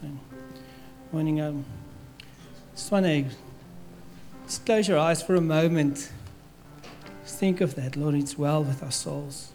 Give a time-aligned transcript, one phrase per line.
[0.00, 0.06] So,
[1.10, 1.40] morning.
[1.40, 1.64] Um,
[2.76, 3.24] to
[4.44, 6.12] just close your eyes for a moment.
[7.24, 8.14] Just think of that, Lord.
[8.14, 9.50] It's well with our souls.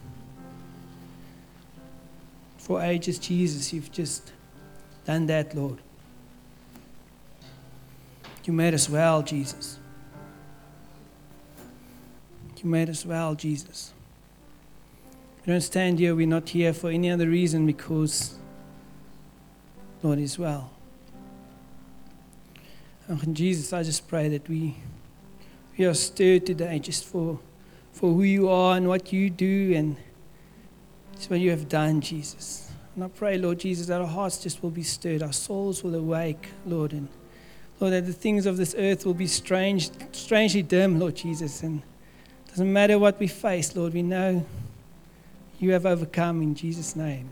[2.57, 4.33] For ages, Jesus, you've just
[5.05, 5.77] done that, Lord.
[8.43, 9.79] You made us well, Jesus.
[12.61, 13.93] You made us well, Jesus.
[15.45, 18.35] We don't stand here, we're not here for any other reason because
[20.03, 20.69] Lord is well.
[23.07, 24.75] And Jesus, I just pray that we,
[25.77, 27.39] we are stirred today just for,
[27.93, 29.95] for who you are and what you do and
[31.29, 32.69] what you have done, Jesus.
[32.95, 35.95] And I pray, Lord Jesus, that our hearts just will be stirred, our souls will
[35.95, 37.07] awake, Lord, and
[37.79, 41.63] Lord, that the things of this earth will be strange, strangely dim, Lord Jesus.
[41.63, 41.81] And
[42.45, 44.45] it doesn't matter what we face, Lord, we know
[45.59, 47.31] you have overcome in Jesus' name.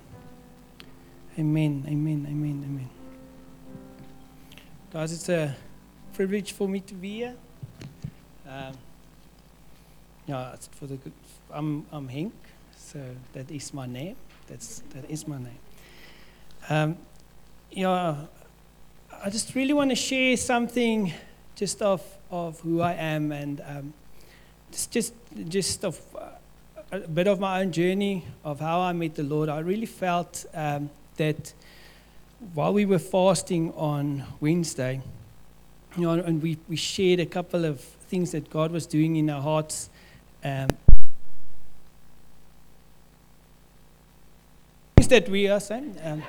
[1.39, 2.89] Amen, amen, amen, amen.
[4.91, 5.55] Guys, it's a
[6.13, 7.35] privilege for me to be here.
[8.45, 8.73] Um,
[10.27, 11.13] yeah, for the good.
[11.49, 12.33] I'm, I'm Henk,
[12.75, 12.99] so
[13.31, 14.17] that is my name.
[14.47, 15.59] That's, that is my name.
[16.69, 16.97] Um,
[17.71, 18.17] yeah,
[19.23, 21.13] I just really want to share something
[21.55, 23.93] just of, of who I am and um,
[24.69, 25.13] just, just,
[25.47, 26.31] just of uh,
[26.91, 29.47] a bit of my own journey of how I met the Lord.
[29.47, 31.53] I really felt um, that
[32.53, 35.01] while we were fasting on Wednesday,
[35.95, 39.29] you know, and we, we shared a couple of things that God was doing in
[39.29, 39.89] our hearts.
[40.43, 40.69] Um,
[44.95, 45.97] things that we are saying.
[46.03, 46.23] Um,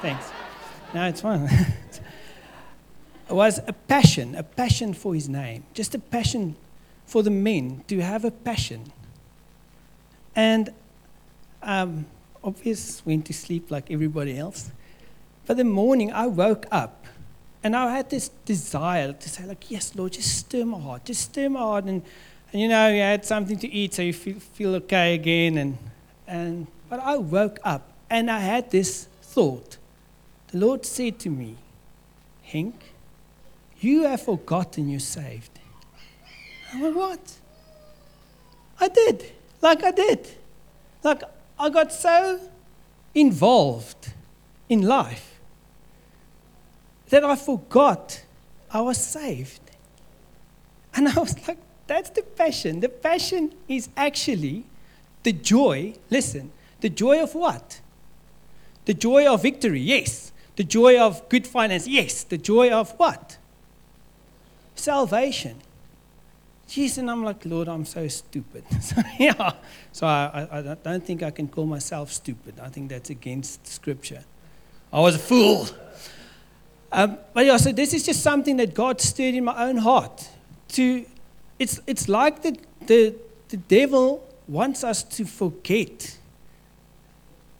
[0.00, 0.30] thanks.
[0.94, 1.42] No, it's fine.
[1.42, 2.00] it
[3.30, 6.56] was a passion, a passion for His name, just a passion
[7.06, 8.92] for the men to have a passion.
[10.34, 10.70] And
[11.62, 12.06] um,
[12.46, 14.70] obvious went to sleep like everybody else.
[15.46, 17.06] But the morning I woke up
[17.62, 21.22] and I had this desire to say, like, yes, Lord, just stir my heart, just
[21.22, 21.84] stir my heart.
[21.84, 22.02] And,
[22.52, 25.58] and you know, you had something to eat, so you feel, feel okay again.
[25.58, 25.78] And,
[26.28, 29.78] and, but I woke up and I had this thought.
[30.52, 31.56] The Lord said to me,
[32.48, 32.74] Henk,
[33.80, 35.50] you have forgotten you're saved.
[36.72, 37.32] I went, what?
[38.80, 39.32] I did.
[39.60, 40.28] Like I did.
[41.02, 41.22] Like
[41.58, 42.40] I got so
[43.14, 44.12] involved
[44.68, 45.40] in life
[47.08, 48.24] that I forgot
[48.70, 49.60] I was saved.
[50.94, 52.80] And I was like, that's the passion.
[52.80, 54.64] The passion is actually
[55.22, 55.94] the joy.
[56.10, 57.80] Listen, the joy of what?
[58.84, 60.32] The joy of victory, yes.
[60.56, 62.24] The joy of good finance, yes.
[62.24, 63.38] The joy of what?
[64.74, 65.56] Salvation.
[66.68, 68.64] Jesus, and I'm like, Lord, I'm so stupid.
[68.80, 69.52] so, yeah.
[69.92, 72.58] So I, I, I, don't think I can call myself stupid.
[72.60, 74.24] I think that's against Scripture.
[74.92, 75.68] I was a fool.
[76.90, 80.28] Um, but yeah, so this is just something that God stirred in my own heart.
[80.68, 81.04] To,
[81.58, 83.14] it's, it's like the, the,
[83.48, 86.18] the devil wants us to forget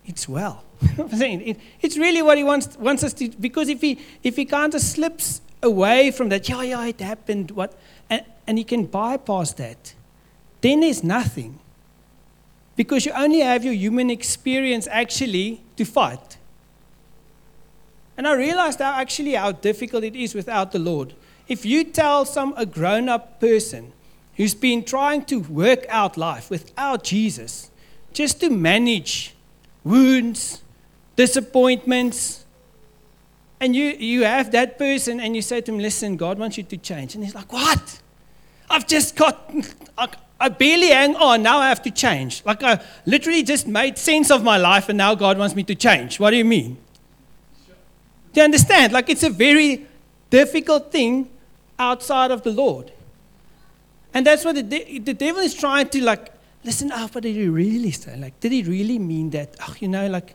[0.06, 0.62] it's well.
[1.82, 4.80] It's really what he wants, wants us to, because if he, if he kind of
[4.80, 7.74] slips away from that, yeah, yeah, it happened, what,
[8.46, 9.94] and, you can bypass that,
[10.60, 11.58] then there's nothing.
[12.76, 16.36] Because you only have your human experience actually to fight.
[18.16, 21.14] And I realized how actually how difficult it is without the Lord.
[21.48, 23.92] If you tell some a grown-up person
[24.36, 27.70] who's been trying to work out life without Jesus,
[28.12, 29.34] just to manage
[29.84, 30.62] wounds,
[31.14, 32.44] disappointments,
[33.60, 36.62] and you, you have that person and you say to him, Listen, God wants you
[36.64, 37.14] to change.
[37.14, 38.00] And he's like, What?
[38.68, 39.52] I've just got,
[39.96, 41.42] I, I barely hang on.
[41.42, 42.42] Now I have to change.
[42.44, 45.74] Like I literally just made sense of my life and now God wants me to
[45.74, 46.20] change.
[46.20, 46.76] What do you mean?
[48.32, 48.92] Do you understand?
[48.92, 49.86] Like it's a very
[50.30, 51.30] difficult thing
[51.78, 52.92] outside of the Lord.
[54.12, 56.32] And that's what the, de- the devil is trying to like,
[56.64, 58.16] listen up, what did he really say?
[58.16, 59.54] Like, did he really mean that?
[59.60, 60.34] Oh, you know, like,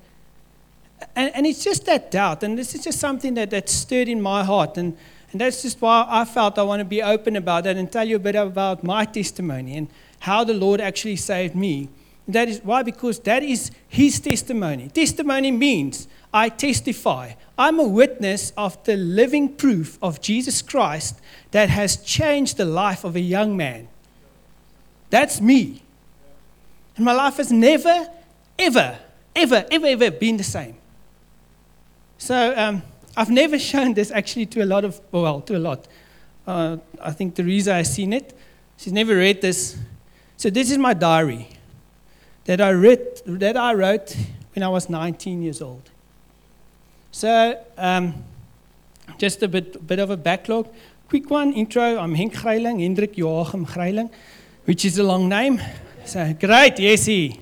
[1.15, 2.43] and, and it's just that doubt.
[2.43, 4.77] And this is just something that, that stirred in my heart.
[4.77, 4.95] And,
[5.31, 8.07] and that's just why I felt I want to be open about that and tell
[8.07, 9.87] you a bit about my testimony and
[10.19, 11.89] how the Lord actually saved me.
[12.25, 14.89] And That is why, because that is his testimony.
[14.89, 17.33] Testimony means I testify.
[17.57, 21.19] I'm a witness of the living proof of Jesus Christ
[21.51, 23.87] that has changed the life of a young man.
[25.09, 25.81] That's me.
[26.97, 28.09] And my life has never,
[28.59, 28.99] ever,
[29.35, 30.75] ever, ever, ever been the same.
[32.17, 32.83] So um,
[33.15, 35.87] I've never shown this actually to a lot of, well, to a lot.
[36.45, 38.35] Uh, I think Teresa has seen it.
[38.77, 39.77] She's never read this.
[40.37, 41.47] So this is my diary
[42.45, 42.73] that I,
[43.25, 44.15] that I wrote
[44.55, 45.89] when I was 19 years old.
[47.11, 48.23] So um,
[49.17, 50.67] just a bit, bit of a backlog.
[51.09, 51.97] Quick one, intro.
[51.97, 54.09] I'm Henk Greyling, Hendrik Joachim Greyling,
[54.65, 55.61] which is a long name.
[56.05, 57.39] So, great, yes, he.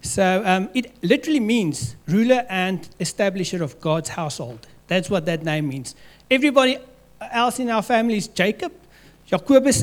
[0.00, 4.66] So, um, it literally means ruler and establisher of God's household.
[4.88, 5.94] That's what that name means.
[6.30, 6.78] Everybody
[7.20, 8.72] else in our family is Jacob,
[9.26, 9.82] Jacobus,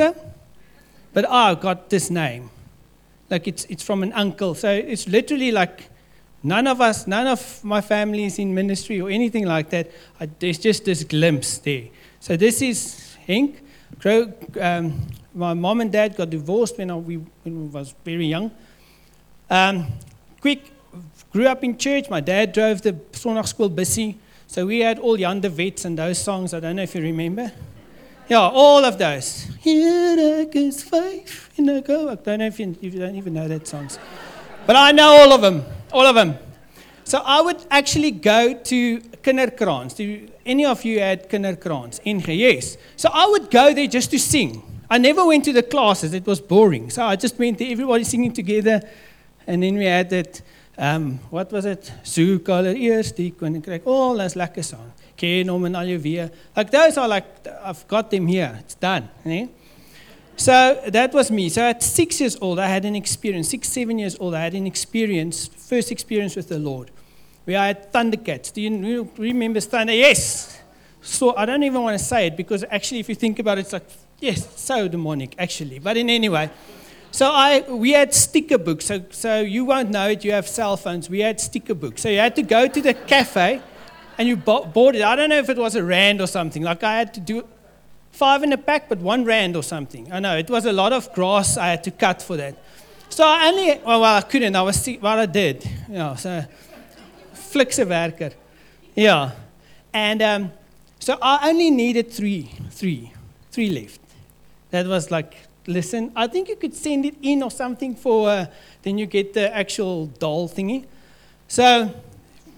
[1.14, 2.50] but I got this name.
[3.30, 4.56] Like it's, it's from an uncle.
[4.56, 5.90] So it's literally like
[6.42, 9.92] none of us, none of my family is in ministry or anything like that.
[10.20, 11.86] I, there's just this glimpse there.
[12.20, 13.10] So this is.
[14.00, 18.26] Grow, um, my mom and dad got divorced when I we, when I was very
[18.26, 18.52] young.
[19.50, 19.88] Um,
[20.42, 20.72] quick,
[21.32, 22.10] grew up in church.
[22.10, 23.00] My dad drove the
[23.46, 24.18] school busy.
[24.54, 26.54] So we had all Jan de and those songs.
[26.54, 27.52] I don't know if you remember.
[28.30, 29.48] Yeah, all of those.
[29.60, 32.12] Here is faith in a go.
[32.12, 33.98] I don't know if you, if you don't even know that songs.
[34.68, 35.66] But I know all of them.
[35.92, 36.38] All of them.
[37.04, 39.96] So I would actually go to kinderkrans.
[39.96, 42.00] Do any of you had kinderkrans?
[42.06, 42.78] In yes.
[42.96, 44.62] So I would go there just to sing.
[44.88, 46.14] I never went to the classes.
[46.14, 46.92] It was boring.
[46.92, 48.88] So I just went there, everybody singing together.
[49.48, 50.44] And then we had that
[50.78, 51.92] um, wat was dit?
[52.02, 53.86] Soek allereers die koninkryk.
[53.86, 54.90] Oh, that's lekker song.
[55.16, 56.32] Ken hom en al jou weer.
[56.58, 57.28] Like those are like
[57.64, 58.58] I've got them here.
[58.60, 59.50] It's done, né?
[60.36, 60.52] So
[60.90, 61.50] that was me.
[61.50, 63.50] So at 6 years old I had an experience.
[63.50, 66.90] 6 7 years old I had an experience, first experience with the Lord.
[67.46, 68.52] We had Thundercats.
[68.52, 69.94] Do you remember Thunder?
[69.94, 70.60] Yes.
[71.02, 73.62] So I don't even want to say it because actually if you think about it
[73.62, 73.86] it's like
[74.20, 75.78] yes, so demonic actually.
[75.78, 76.50] But in any way,
[77.14, 78.86] so I, we had sticker books.
[78.86, 80.26] So, so you won't know it.
[80.26, 81.12] You have cell phones.
[81.12, 82.02] We had sticker books.
[82.02, 83.62] So you had to go to the cafe
[84.18, 85.04] and you bought it.
[85.04, 86.64] I don't know if it was a rand or something.
[86.64, 87.48] Like I had to do
[88.12, 90.12] five in a pack, but one rand or something.
[90.12, 92.58] I know it was a lot of grass I had to cut for that.
[93.10, 94.56] So I only, well, well I couldn't.
[94.56, 95.64] I was, what I did.
[95.88, 96.44] You know, so
[97.54, 98.34] werker.
[98.96, 99.34] Yeah.
[99.94, 100.52] And um,
[100.98, 103.14] so I only needed three, three,
[103.52, 104.02] three left.
[104.72, 105.36] That was like
[105.68, 106.12] listen.
[106.16, 108.46] I think you could send it in or something for, uh,
[108.82, 110.86] then you get the actual doll thingy.
[111.48, 111.94] So,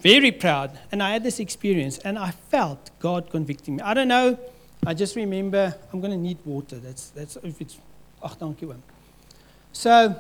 [0.02, 0.78] very proud.
[0.92, 3.81] And I had this experience and I felt God convicting me.
[3.81, 4.38] I don't know.
[4.86, 6.78] I just remember I'm going to need water.
[6.78, 7.78] That's, that's if it's,
[8.22, 8.75] oh, thank you.
[9.74, 10.16] So,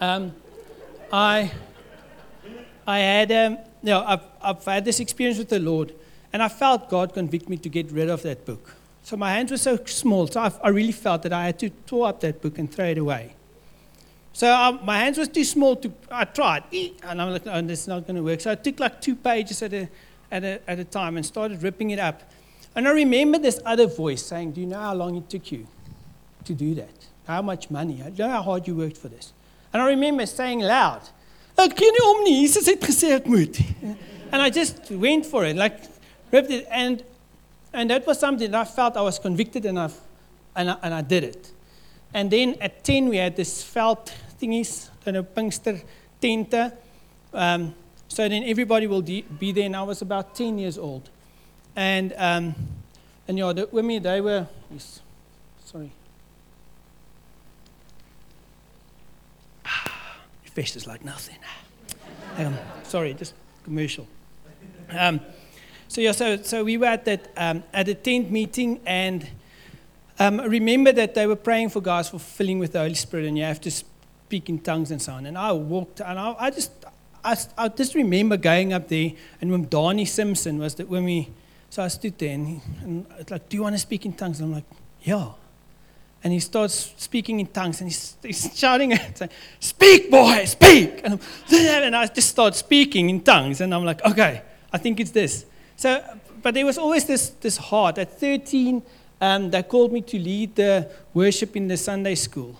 [0.00, 0.32] um,
[1.12, 1.52] I,
[2.86, 3.52] I had, um,
[3.82, 5.94] you know, I've, I've had this experience with the Lord
[6.32, 8.76] and I felt God convict me to get rid of that book.
[9.10, 11.70] So my hands were so small, so I, I really felt that I had to
[11.70, 13.34] tore up that book and throw it away.
[14.32, 15.92] So I, my hands were too small to.
[16.12, 18.78] I tried, and I'm like, "Oh, this is not going to work." So I took
[18.78, 19.88] like two pages at a,
[20.30, 22.22] at a at a time and started ripping it up.
[22.76, 25.66] And I remember this other voice saying, "Do you know how long it took you
[26.44, 27.08] to do that?
[27.26, 28.04] How much money?
[28.04, 29.32] I know how hard you worked for this."
[29.72, 31.02] And I remember saying loud,
[31.58, 32.40] "Ek gee nie om nie.
[32.42, 33.58] Jesus het gesê ek moet."
[34.30, 35.80] And I just went for it, like
[36.30, 37.02] ripped it, and
[37.72, 39.98] and that was something that I felt I was convicted enough,
[40.54, 41.52] and I, and I did it.
[42.12, 45.82] And then at 10, we had this felt thingies, you know, Pinkster
[46.20, 46.72] tente.
[47.32, 47.74] Um,
[48.08, 51.08] so then everybody will de- be there, and I was about 10 years old.
[51.76, 52.54] And, um,
[53.28, 55.00] and yeah, the, with me, they were, yes,
[55.64, 55.92] sorry.
[59.64, 60.00] Ah
[60.50, 61.36] fish is like nothing.
[62.36, 63.34] Um, sorry, just
[63.64, 64.06] commercial.
[64.90, 65.20] Um,
[65.90, 69.28] so yeah, so, so we were at that um, at a tent meeting, and
[70.20, 73.36] um, remember that they were praying for guys for filling with the Holy Spirit, and
[73.36, 75.26] you have to speak in tongues and so on.
[75.26, 76.70] And I walked, and I, I just
[77.24, 81.28] I, I, just remember going up there, and when Donnie Simpson was that when we,
[81.70, 84.38] so I stood there, and, he, and like, "Do you want to speak in tongues?"
[84.38, 84.70] And I'm like,
[85.02, 85.30] "Yeah."
[86.22, 91.18] And he starts speaking in tongues, and he's, he's shouting, saying, "Speak, boy, speak!" And,
[91.52, 94.42] and I just start speaking in tongues, and I'm like, "Okay,
[94.72, 95.46] I think it's this."
[95.80, 96.04] So,
[96.42, 97.96] but there was always this, this heart.
[97.96, 98.82] At 13,
[99.18, 102.54] um, they called me to lead the worship in the Sunday school.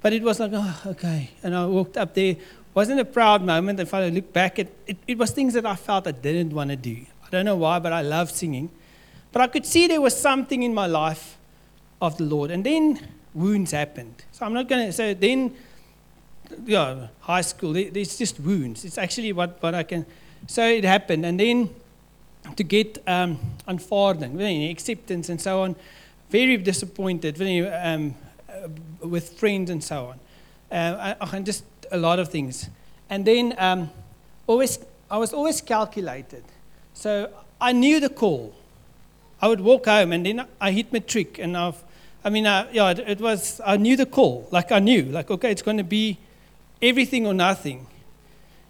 [0.00, 1.30] But it was like, oh, okay.
[1.42, 2.36] And I walked up there.
[2.72, 3.80] Wasn't a proud moment.
[3.80, 6.70] If I look back, it, it, it was things that I felt I didn't want
[6.70, 7.04] to do.
[7.26, 8.70] I don't know why, but I love singing.
[9.32, 11.36] But I could see there was something in my life
[12.00, 12.52] of the Lord.
[12.52, 14.22] And then wounds happened.
[14.30, 15.52] So I'm not going to, so then,
[16.64, 18.84] yeah, high school, there's just wounds.
[18.84, 20.06] It's actually what, what I can,
[20.46, 21.26] so it happened.
[21.26, 21.70] And then
[22.56, 25.76] to get um, aanvaarding, acceptance and so on.
[26.30, 27.40] Very disappointed
[27.82, 28.14] um,
[28.48, 28.68] uh,
[29.06, 30.20] with friends and so on.
[30.70, 32.68] Uh, and just a lot of things.
[33.10, 33.90] And then um,
[34.46, 34.78] always,
[35.10, 36.44] I was always calculated.
[36.94, 37.30] So
[37.60, 38.54] I knew the call.
[39.40, 41.38] I would walk home and then I hit my trick.
[41.38, 41.82] And I've,
[42.24, 44.48] I mean, uh, yeah, it, it was, I knew the call.
[44.50, 46.18] Like I knew, like, okay, it's going to be
[46.80, 47.86] everything or nothing.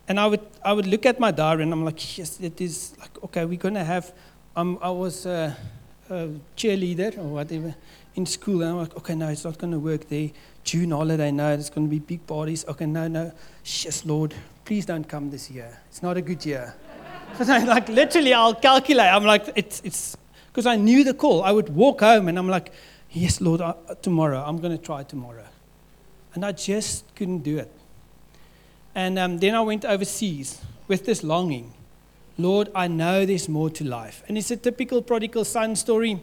[0.09, 2.95] And I would, I would look at my diary and I'm like, yes, it is
[2.99, 4.13] like, okay, we're going to have
[4.55, 5.57] I'm, I was a,
[6.11, 7.75] a cheerleader or whatever
[8.15, 10.31] in school, and I'm like, okay, no, it's not going to work there.
[10.63, 12.65] June holiday, no, there's going to be big parties.
[12.69, 13.33] Okay, no, no,
[13.65, 14.35] yes, Lord,
[14.67, 15.79] please don't come this year.
[15.89, 16.75] It's not a good year.
[17.39, 19.07] so like literally, I'll calculate.
[19.07, 20.17] I'm like, it's it's
[20.49, 21.43] because I knew the call.
[21.43, 22.73] I would walk home and I'm like,
[23.11, 25.47] yes, Lord, I, tomorrow I'm going to try tomorrow,
[26.35, 27.73] and I just couldn't do it.
[28.95, 31.73] And um, then I went overseas with this longing.
[32.39, 34.23] Lord, I know there's more to life.
[34.29, 36.21] And it's a typical prodigal son story.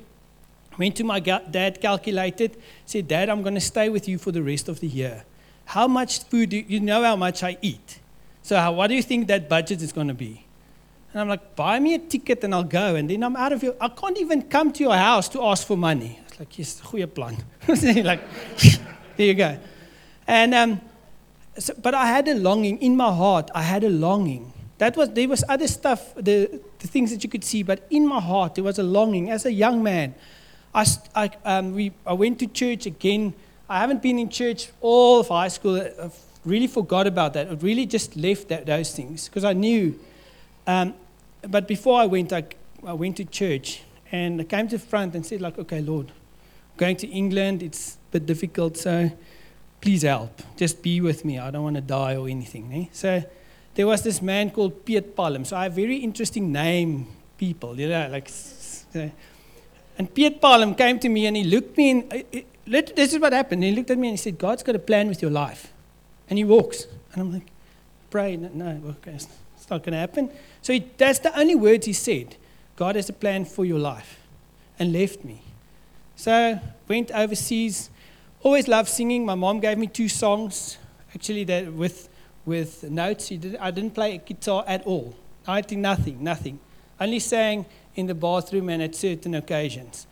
[0.77, 4.41] Went to my dad, calculated, said, Dad, I'm going to stay with you for the
[4.41, 5.25] rest of the year.
[5.65, 7.99] How much food do you, know how much I eat?
[8.41, 10.45] So, how, what do you think that budget is going to be?
[11.11, 12.95] And I'm like, buy me a ticket and I'll go.
[12.95, 13.75] And then I'm out of here.
[13.79, 16.19] I can't even come to your house to ask for money.
[16.27, 17.37] It's like, yes, goeie plan.
[17.67, 18.21] like,
[19.17, 19.59] there you go.
[20.27, 20.81] And, um,
[21.59, 23.51] so, but I had a longing in my heart.
[23.53, 27.29] I had a longing that was, there was other stuff, the, the things that you
[27.29, 29.29] could see, but in my heart, there was a longing.
[29.29, 30.15] As a young man,
[30.73, 33.33] I, I, um, we, I went to church again.
[33.69, 35.81] I haven't been in church all of high school.
[35.81, 36.09] I
[36.45, 37.49] really forgot about that.
[37.49, 39.99] I really just left that, those things because I knew.
[40.65, 40.93] Um,
[41.41, 42.45] but before I went, I,
[42.85, 43.81] I went to church
[44.13, 46.13] and I came to the front and said, like, okay, Lord,
[46.77, 47.63] going to England.
[47.63, 49.11] It's a bit difficult, so
[49.81, 50.41] please help.
[50.57, 51.39] Just be with me.
[51.39, 52.71] I don't want to die or anything.
[52.73, 52.85] Eh?
[52.91, 53.23] So
[53.75, 55.45] there was this man called Piet Palm.
[55.45, 57.07] So I have very interesting name
[57.37, 58.29] people, you know, like.
[59.97, 62.45] And Piet Palm came to me and he looked me in.
[62.65, 63.63] This is what happened.
[63.63, 65.73] He looked at me and he said, God's got a plan with your life.
[66.29, 66.85] And he walks.
[67.13, 67.47] And I'm like,
[68.09, 68.37] pray.
[68.37, 70.29] No, no okay, it's not going to happen.
[70.61, 72.35] So he, that's the only words he said.
[72.75, 74.19] God has a plan for your life.
[74.77, 75.41] And left me.
[76.15, 77.89] So went overseas.
[78.41, 79.25] Always loved singing.
[79.25, 80.77] My mom gave me two songs,
[81.13, 82.07] actually, that with
[82.45, 83.29] with notes.
[83.29, 85.15] Did, I didn't play a guitar at all.
[85.45, 86.59] I did nothing, nothing.
[86.99, 87.65] Only sang
[87.95, 90.07] in the bathroom and at certain occasions.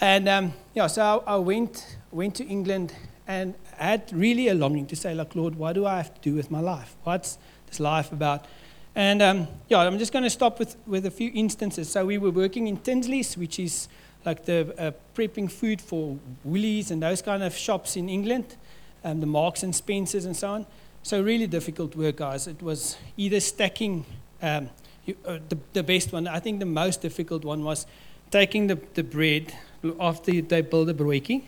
[0.00, 2.94] And um, yeah, so I, I, went, went to England
[3.26, 6.34] and had really a longing to say, like, Lord, what do I have to do
[6.34, 6.96] with my life?
[7.02, 8.46] What's this life about?
[8.94, 11.90] And um, yeah, I'm just going to stop with, with a few instances.
[11.90, 13.88] So we were working in Tinsley's, which is
[14.24, 18.56] like the uh, prepping food for Woolies and those kind of shops in England,
[19.04, 20.66] um, the Marks and Spencers and so on.
[21.02, 22.46] So really difficult work, guys.
[22.46, 24.04] It was either stacking
[24.40, 24.70] um,
[25.04, 26.28] you, uh, the, the best one.
[26.28, 27.86] I think the most difficult one was
[28.30, 29.52] taking the, the bread
[29.98, 31.42] after they build a broodjie.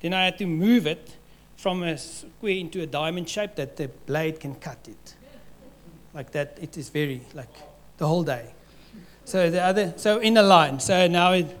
[0.00, 1.16] Then I had to move it
[1.56, 5.14] from a square into a diamond shape that the blade can cut it.
[6.12, 7.48] Like that, it is very, like
[7.96, 8.52] the whole day.
[9.24, 10.78] So the other, so in a line.
[10.80, 11.58] So now it,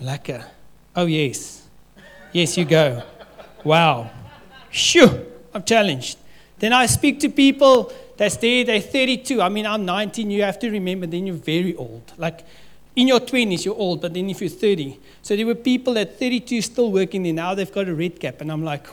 [0.00, 0.44] lekker.
[0.96, 1.62] Oh, yes.
[2.32, 3.02] Yes, you go.
[3.64, 4.10] Wow.
[4.70, 6.18] Shoo, I'm challenged.
[6.58, 9.40] Then I speak to people that's there, they're 32.
[9.40, 10.30] I mean, I'm 19.
[10.30, 12.12] You have to remember, then you're very old.
[12.18, 12.44] Like
[12.94, 14.98] in your 20s, you're old, but then if you're 30.
[15.22, 17.32] So there were people at 32 still working there.
[17.32, 18.40] Now they've got a red cap.
[18.42, 18.86] And I'm like,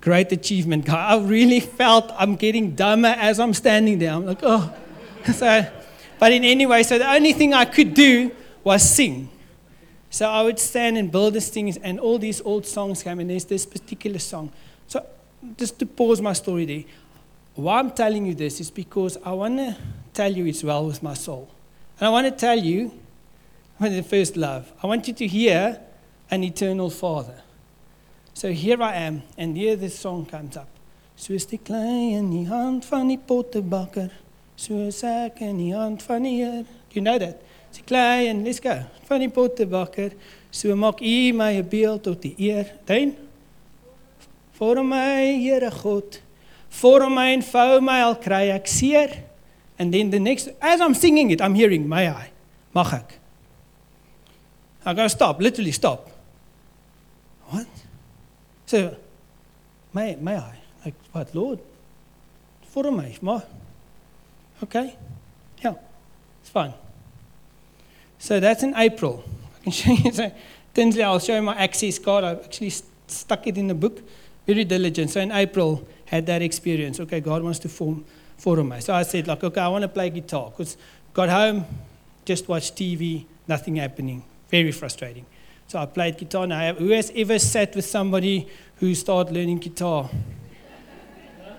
[0.00, 1.10] great achievement, guy.
[1.10, 4.12] I really felt I'm getting dumber as I'm standing there.
[4.12, 4.74] I'm like, oh.
[5.34, 5.66] So,
[6.18, 8.32] but in any way, so the only thing I could do
[8.64, 9.28] was sing.
[10.10, 13.30] So I would stand and build these things, and all these old songs came, and
[13.30, 14.50] there's this particular song.
[14.88, 15.06] So
[15.56, 16.84] just to pause my story there,
[17.54, 19.76] why I'm telling you this is because I want to
[20.12, 21.48] tell you it's well with my soul.
[21.98, 22.92] And I want to tell you,
[23.78, 25.80] when the first love, I want you to hear
[26.30, 27.42] an eternal Father.
[28.34, 30.68] So here I am, and here this song comes up.
[31.16, 34.08] Soos die klei in die hand van die pottebakker,
[34.56, 36.62] soos ek in die hand van die Heer.
[36.62, 37.42] Do you know that?
[37.74, 38.74] Die klei en let's go.
[39.08, 40.12] Van die pottebakker,
[40.50, 42.66] so maak U my 'n beeld tot die eer.
[42.84, 43.16] Then
[44.60, 46.20] Vorm my, Here God.
[46.68, 49.24] Vorm my en vou my al kry ek seer.
[49.78, 52.28] And then the next as I'm singing it, I'm hearing, "May I?"
[52.74, 53.18] Mag ek?
[54.84, 56.10] I gotta stop, literally stop.
[57.48, 57.66] What?
[58.66, 58.96] So,
[59.92, 60.54] may, may I?
[60.84, 61.58] Like, what, Lord?
[62.74, 63.42] Vorm my, maar.
[64.62, 64.94] Okay.
[65.64, 65.74] Yeah.
[66.42, 66.74] It's fine.
[68.20, 69.24] So that's in April.
[69.60, 70.12] I can show you.
[70.12, 70.32] So,
[70.72, 72.22] Tinsley, I'll show you my access card.
[72.22, 72.70] I actually
[73.08, 74.00] stuck it in the book
[74.46, 75.10] very diligent.
[75.10, 76.98] So in April, had that experience.
[76.98, 78.04] Okay, God wants to form,
[78.36, 78.80] form me.
[78.80, 80.50] So I said, like, okay, I want to play guitar.
[80.50, 80.76] Because
[81.14, 81.64] got home,
[82.24, 84.24] just watched TV, nothing happening.
[84.48, 85.24] Very frustrating.
[85.68, 86.46] So I played guitar.
[86.46, 90.10] Now, who has ever sat with somebody who started learning guitar?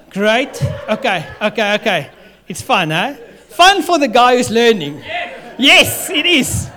[0.10, 0.62] Great.
[0.90, 2.10] Okay, okay, okay.
[2.50, 3.14] It's fun, huh?
[3.48, 4.98] Fun for the guy who's learning.
[4.98, 5.41] Yes,
[6.10, 6.70] it is.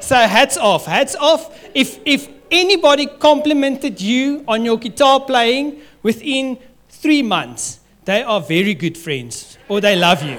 [0.00, 0.86] So hats off.
[0.86, 1.58] Hats off.
[1.74, 6.58] If if anybody complimented you on your guitar playing within
[6.88, 10.38] three months, they are very good friends or they love you.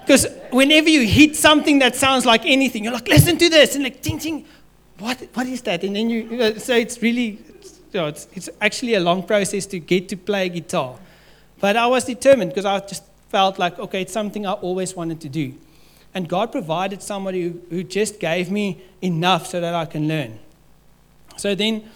[0.00, 3.82] Because whenever you hit something that sounds like anything, you're like, listen to this, and
[3.82, 4.46] like, ting, ting,
[5.00, 5.82] what, what is that?
[5.82, 7.40] And then you, you know, so it's really, you
[7.94, 10.96] oh, know, it's, it's actually a long process to get to play guitar.
[11.58, 15.20] But I was determined because I just felt like, okay, it's something I always wanted
[15.22, 15.54] to do.
[16.16, 20.38] And God provided somebody who, who just gave me enough so that I can learn.
[21.36, 21.90] So then,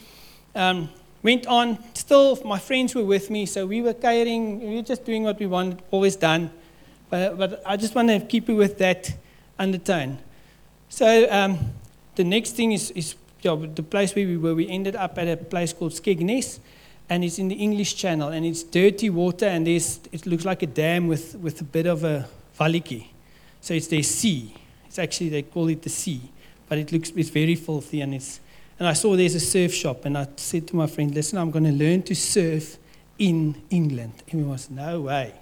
[0.55, 0.91] um,
[1.23, 1.79] went on.
[1.95, 5.39] Still, my friends were with me, so we were carrying, we were just doing what
[5.39, 6.51] we wanted, always done.
[7.09, 9.11] But, but I just want to keep you with that
[9.59, 10.19] undertone.
[10.91, 11.59] So um,
[12.15, 14.55] the next thing is, is the place where we were.
[14.55, 16.59] We ended up at a place called Skegness,
[17.09, 20.67] and it's in the English Channel, and it's dirty water, and it looks like a
[20.67, 23.15] dam with, with a bit of a valiki.
[23.61, 24.55] So it's the sea.
[24.87, 26.21] It's actually, they call it the sea,
[26.69, 28.41] but it looks, it's very filthy, and it's,
[28.79, 31.51] and I saw there's a surf shop, and I said to my friend, listen, I'm
[31.51, 32.79] going to learn to surf
[33.19, 34.15] in England.
[34.31, 35.35] And he was, no way.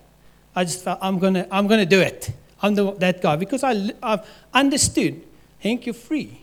[0.54, 2.32] I just felt, I'm going to I'm gonna do it.
[2.60, 3.36] I'm the, that guy.
[3.36, 5.22] Because I, I've understood,
[5.64, 6.40] Henk, you're free.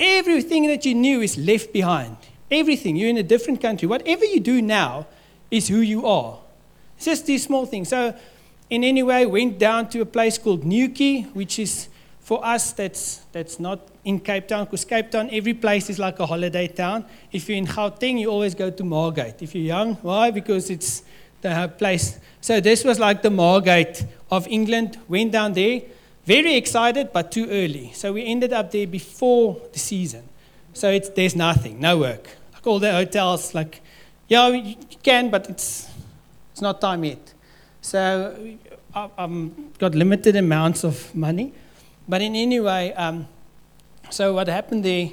[0.00, 2.16] Everything that you knew is left behind.
[2.50, 2.96] Everything.
[2.96, 3.86] You're in a different country.
[3.86, 5.06] Whatever you do now
[5.50, 6.38] is who you are.
[6.96, 7.88] It's just these small things.
[7.88, 8.14] So,
[8.70, 11.88] in any way, went down to a place called Newquay, which is
[12.20, 16.18] for us, that's, that's not in Cape Town, because Cape Town, every place is like
[16.20, 17.06] a holiday town.
[17.32, 19.40] If you're in Gauteng, you always go to Margate.
[19.40, 20.30] If you're young, why?
[20.30, 21.04] Because it's
[21.40, 22.18] the place.
[22.42, 24.98] So this was like the Margate of England.
[25.08, 25.80] Went down there,
[26.26, 27.92] very excited, but too early.
[27.94, 30.28] So we ended up there before the season.
[30.74, 32.28] So it's, there's nothing, no work.
[32.52, 33.80] Like all the hotels, like,
[34.28, 35.88] yeah, you can, but it's,
[36.52, 37.32] it's not time yet.
[37.88, 38.36] So
[38.94, 41.54] I've got limited amounts of money.
[42.06, 43.26] But in any way, um,
[44.10, 45.08] so what happened there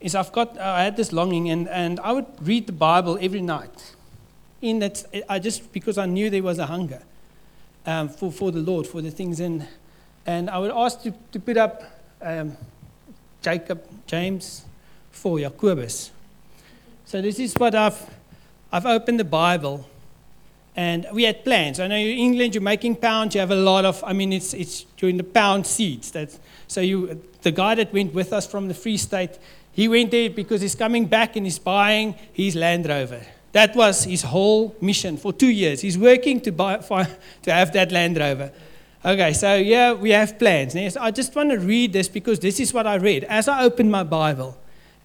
[0.00, 3.40] is I've got, I had this longing, and, and I would read the Bible every
[3.40, 3.96] night.
[4.62, 7.02] In that, I just, because I knew there was a hunger
[7.84, 9.66] um, for, for the Lord, for the things in.
[10.24, 11.82] And I would ask to, to put up
[12.22, 12.56] um,
[13.42, 14.64] Jacob, James
[15.10, 16.12] 4, Jacobus.
[17.06, 18.00] So this is what I've,
[18.70, 19.88] I've opened the Bible
[20.76, 21.78] and we had plans.
[21.78, 23.34] I know in England, you're making pounds.
[23.34, 24.02] You have a lot of.
[24.04, 26.10] I mean, it's it's in the pound seeds.
[26.10, 27.22] That's so you.
[27.42, 29.38] The guy that went with us from the Free State,
[29.72, 33.20] he went there because he's coming back and he's buying his Land Rover.
[33.52, 35.80] That was his whole mission for two years.
[35.80, 37.06] He's working to buy for,
[37.42, 38.50] to have that Land Rover.
[39.04, 40.74] Okay, so yeah, we have plans.
[40.74, 43.62] Now, I just want to read this because this is what I read as I
[43.62, 44.56] opened my Bible.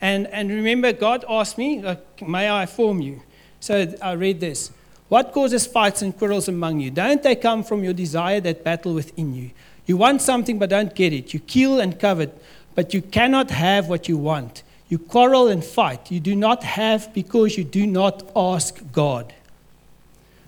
[0.01, 3.21] And, and remember, God asked me, like, May I form you?
[3.59, 4.71] So I read this.
[5.09, 6.91] What causes fights and quarrels among you?
[6.91, 9.51] Don't they come from your desire that battle within you?
[9.87, 11.33] You want something but don't get it.
[11.33, 12.39] You kill and covet,
[12.75, 14.61] but you cannot have what you want.
[14.87, 16.11] You quarrel and fight.
[16.11, 19.33] You do not have because you do not ask God.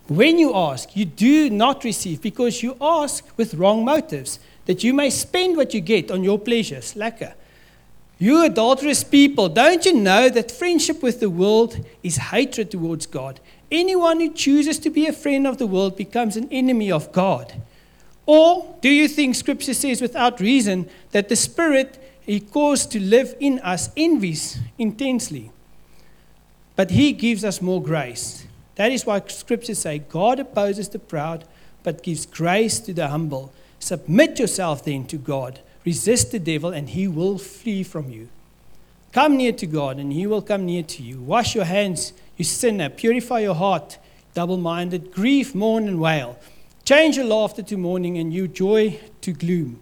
[0.08, 4.94] When you ask, you do not receive because you ask with wrong motives, that you
[4.94, 6.94] may spend what you get on your pleasures.
[6.94, 7.34] Lekker.
[8.20, 13.40] You adulterous people, don't you know that friendship with the world is hatred towards God?
[13.72, 17.54] Anyone who chooses to be a friend of the world becomes an enemy of God.
[18.26, 23.36] Or do you think Scripture says without reason that the Spirit He caused to live
[23.40, 25.52] in us envies intensely?
[26.76, 28.46] But He gives us more grace.
[28.76, 31.46] That is why Scripture say God opposes the proud,
[31.84, 33.54] but gives grace to the humble.
[33.80, 35.60] Submit yourself then to God.
[35.84, 38.30] Resist the devil, and he will flee from you.
[39.12, 41.20] Come near to God, and he will come near to you.
[41.20, 42.90] Wash your hands, you sinner.
[42.90, 44.00] Purify your heart,
[44.34, 45.12] double minded.
[45.12, 46.40] Grieve, mourn, and wail.
[46.84, 49.80] Change your laughter to mourning and your joy to gloom.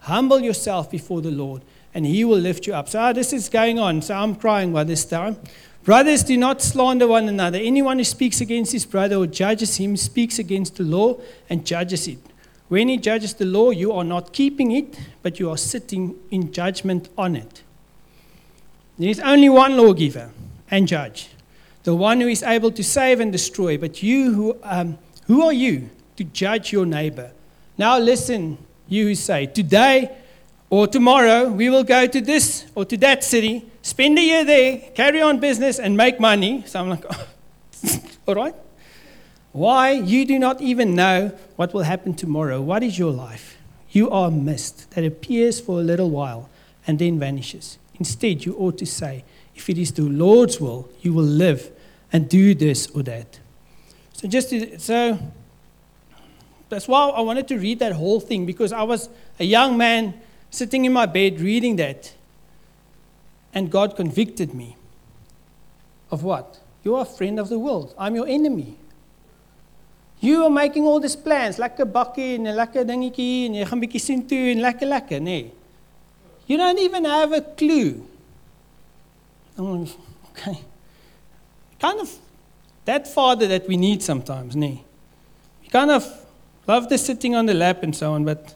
[0.00, 1.62] Humble yourself before the Lord,
[1.94, 2.90] and he will lift you up.
[2.90, 4.02] So, ah, this is going on.
[4.02, 5.38] So, I'm crying by this time.
[5.82, 7.58] Brothers, do not slander one another.
[7.58, 11.16] Anyone who speaks against his brother or judges him speaks against the law
[11.48, 12.18] and judges it.
[12.68, 16.52] When he judges the law, you are not keeping it, but you are sitting in
[16.52, 17.62] judgment on it.
[18.98, 20.30] There is only one lawgiver
[20.70, 21.30] and judge,
[21.84, 23.78] the one who is able to save and destroy.
[23.78, 27.32] But you, who, um, who are you to judge your neighbor?
[27.76, 30.16] Now listen, you who say, Today
[30.70, 34.78] or tomorrow we will go to this or to that city, spend a year there,
[34.94, 36.64] carry on business, and make money.
[36.66, 37.04] So I'm like,
[38.26, 38.54] All right.
[39.52, 39.92] Why?
[39.92, 42.60] You do not even know what will happen tomorrow.
[42.60, 43.56] What is your life?
[43.90, 46.50] You are a mist that appears for a little while
[46.86, 47.78] and then vanishes.
[47.98, 49.24] Instead, you ought to say,
[49.58, 51.70] if it is the Lord's will, you will live
[52.12, 53.38] and do this or that.
[54.12, 55.18] So, just to, so
[56.68, 60.14] that's why I wanted to read that whole thing because I was a young man
[60.50, 62.14] sitting in my bed reading that,
[63.52, 64.76] and God convicted me
[66.10, 66.60] of what?
[66.84, 67.94] You are a friend of the world.
[67.98, 68.76] I'm your enemy.
[70.20, 74.02] You are making all these plans, lekker bakkie en lekker dingetjie en jy gaan bietjie
[74.02, 75.42] sien toe en lekker lekker, nê.
[75.42, 75.52] Nee.
[76.48, 78.08] You don't even have a clue.
[79.58, 79.86] Oh,
[80.30, 80.60] okay.
[81.80, 82.16] Kind of
[82.84, 84.54] that father that we need sometimes.
[84.54, 84.84] Nee.
[85.62, 86.06] We kind of
[86.66, 88.54] love the sitting on the lap and so on, but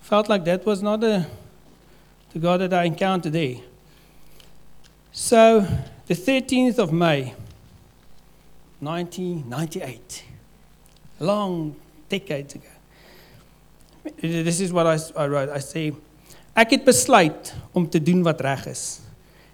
[0.00, 1.26] felt like that was not the
[2.32, 3.56] the God that I encountered there.
[5.12, 5.66] So,
[6.06, 7.34] the 13th of May,
[8.80, 10.24] 1998
[11.20, 11.74] long
[12.08, 12.68] decades ago.
[14.20, 15.48] This is what I, I wrote.
[15.48, 15.92] I say
[16.58, 19.00] ek het besluit om te doen wat reg is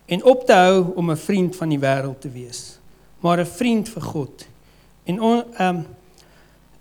[0.06, 2.78] en op te hou om 'n vriend van die wêreld te wees,
[3.20, 4.46] maar 'n vriend vir God.
[5.04, 5.86] En ehm um,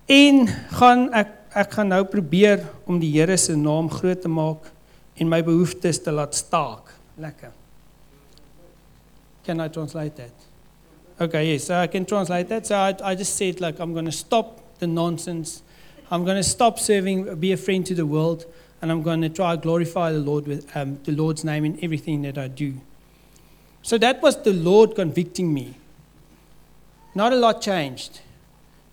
[0.06, 4.72] en gaan ek ek gaan nou probeer om die Here se naam groot te maak
[5.14, 6.94] en my behoeftes te laat staak.
[7.16, 7.52] Lekker.
[9.44, 10.34] Can I translate that?
[11.20, 12.66] Okay, yes, so I can translate that.
[12.66, 15.62] So I, I just said, like, I'm going to stop the nonsense.
[16.10, 18.46] I'm going to stop serving, be a friend to the world,
[18.82, 21.78] and I'm going to try to glorify the Lord with um, the Lord's name in
[21.84, 22.74] everything that I do.
[23.84, 25.76] So that was the Lord convicting me.
[27.14, 28.22] Not a lot changed.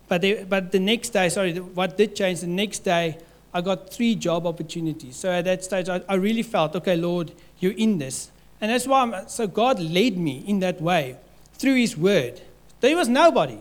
[0.09, 3.17] But, they, but the next day, sorry, what did change, the next day,
[3.55, 5.17] I got three job opportunities.
[5.17, 8.31] So at that stage, I, I really felt, okay, Lord, you're in this.
[8.61, 11.17] And that's why, I'm, so God led me in that way
[11.55, 12.41] through His Word.
[12.81, 13.59] There was nobody.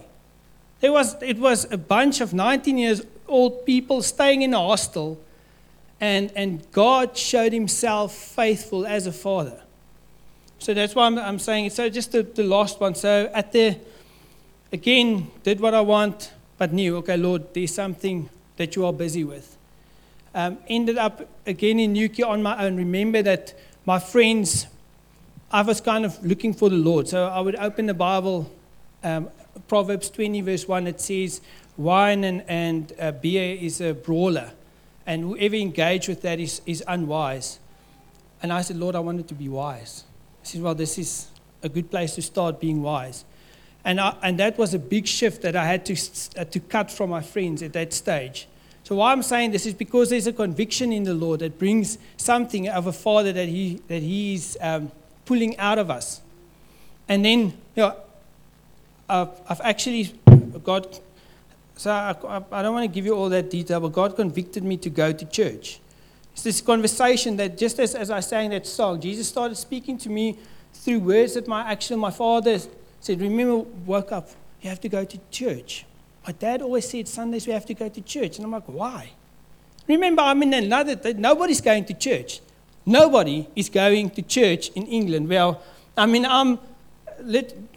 [0.79, 5.21] There was, it was a bunch of 19 years old people staying in a hostel,
[6.01, 9.61] and, and God showed himself faithful as a father.
[10.59, 12.95] So that's why I'm, I'm saying So just the, the last one.
[12.95, 13.77] So at the,
[14.71, 19.23] again, did what I want, but knew, okay, Lord, there's something that you are busy
[19.23, 19.57] with.
[20.35, 22.75] Um, ended up again in Newquay on my own.
[22.75, 24.67] Remember that my friends,
[25.51, 27.07] I was kind of looking for the Lord.
[27.07, 28.51] So I would open the Bible
[29.03, 29.29] um,
[29.67, 31.41] Proverbs 20, verse 1, it says,
[31.77, 34.51] Wine and, and uh, beer is a brawler,
[35.05, 37.59] and whoever engage with that is, is unwise.
[38.41, 40.03] And I said, Lord, I wanted to be wise.
[40.49, 41.27] He said, Well, this is
[41.62, 43.25] a good place to start being wise.
[43.85, 45.93] And, I, and that was a big shift that I had to,
[46.38, 48.47] uh, to cut from my friends at that stage.
[48.83, 51.97] So, why I'm saying this is because there's a conviction in the Lord that brings
[52.17, 54.91] something of a father that, he, that He's um,
[55.25, 56.21] pulling out of us.
[57.07, 57.39] And then,
[57.75, 57.95] you know,
[59.07, 60.13] I've, I've actually
[60.63, 60.99] got,
[61.75, 62.09] so I,
[62.51, 65.12] I don't want to give you all that detail, but God convicted me to go
[65.12, 65.79] to church.
[66.39, 70.10] It's this conversation that just as, as I sang that song, Jesus started speaking to
[70.10, 70.39] me
[70.73, 72.58] through words that my actually my father
[73.02, 74.30] said, remember, woke up,
[74.62, 75.86] you have to go to church.
[76.25, 78.38] My dad always said Sundays we have to go to church.
[78.38, 79.10] And I'm like, why?
[79.86, 82.39] Remember, I'm in another, nobody's going to church.
[82.86, 85.28] Nobody is going to church in England.
[85.28, 85.62] Well,
[85.97, 86.58] I mean, I'm,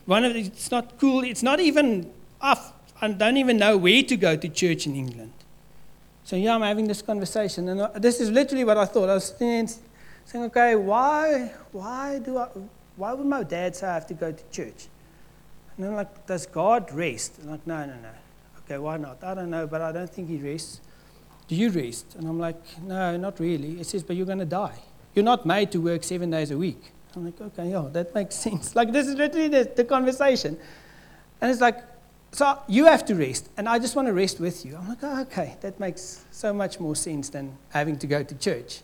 [0.07, 1.25] one of the, it's not cool.
[1.25, 2.12] It's not even.
[2.40, 5.33] I don't even know where to go to church in England.
[6.24, 9.08] So yeah, I'm having this conversation, and uh, this is literally what I thought.
[9.08, 9.68] I was saying,
[10.35, 12.48] okay, why, why do I,
[12.96, 14.87] why would my dad say I have to go to church?
[15.76, 17.38] And I'm like, does God rest?
[17.38, 18.08] And I'm like, no, no, no.
[18.64, 19.22] Okay, why not?
[19.24, 20.80] I don't know, but I don't think he rests.
[21.48, 22.14] Do you rest?
[22.14, 23.76] And I'm like, no, not really.
[23.76, 24.78] He says, but you're going to die.
[25.14, 26.92] You're not made to work seven days a week.
[27.16, 28.76] I'm like, okay, yeah, that makes sense.
[28.76, 30.56] Like, this is literally the, the conversation.
[31.40, 31.82] And it's like,
[32.32, 34.76] so you have to rest, and I just want to rest with you.
[34.76, 38.34] I'm like, oh, okay, that makes so much more sense than having to go to
[38.34, 38.80] church.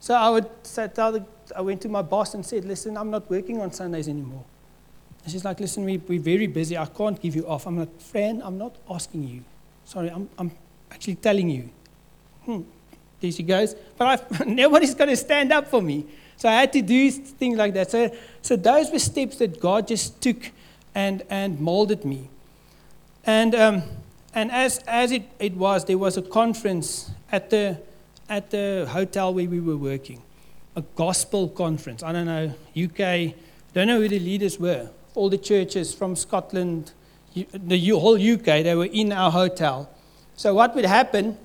[0.00, 1.24] So I would say, tell the,
[1.54, 4.44] I went to my boss and said, listen, I'm not working on Sundays anymore.
[5.22, 6.76] And she's like, listen, we, we're very busy.
[6.76, 7.66] I can't give you off.
[7.66, 9.44] I'm like, friend, I'm not asking you.
[9.84, 10.50] Sorry, I'm, I'm
[10.90, 11.68] actually telling you.
[12.44, 12.62] Hmm.
[13.20, 13.76] There she goes.
[13.96, 16.06] But I've, nobody's going to stand up for me.
[16.38, 17.90] So I had to do things like that.
[17.90, 20.50] So, so those were steps that God just took
[20.94, 22.30] and, and molded me.
[23.24, 23.82] And, um,
[24.34, 27.78] and as, as it, it was, there was a conference at the,
[28.28, 30.22] at the hotel where we were working,
[30.76, 32.02] a gospel conference.
[32.02, 33.34] I don't know, UK,
[33.74, 34.88] don't know who the leaders were.
[35.14, 36.92] All the churches from Scotland,
[37.34, 39.90] the whole UK, they were in our hotel.
[40.36, 41.36] So what would happen,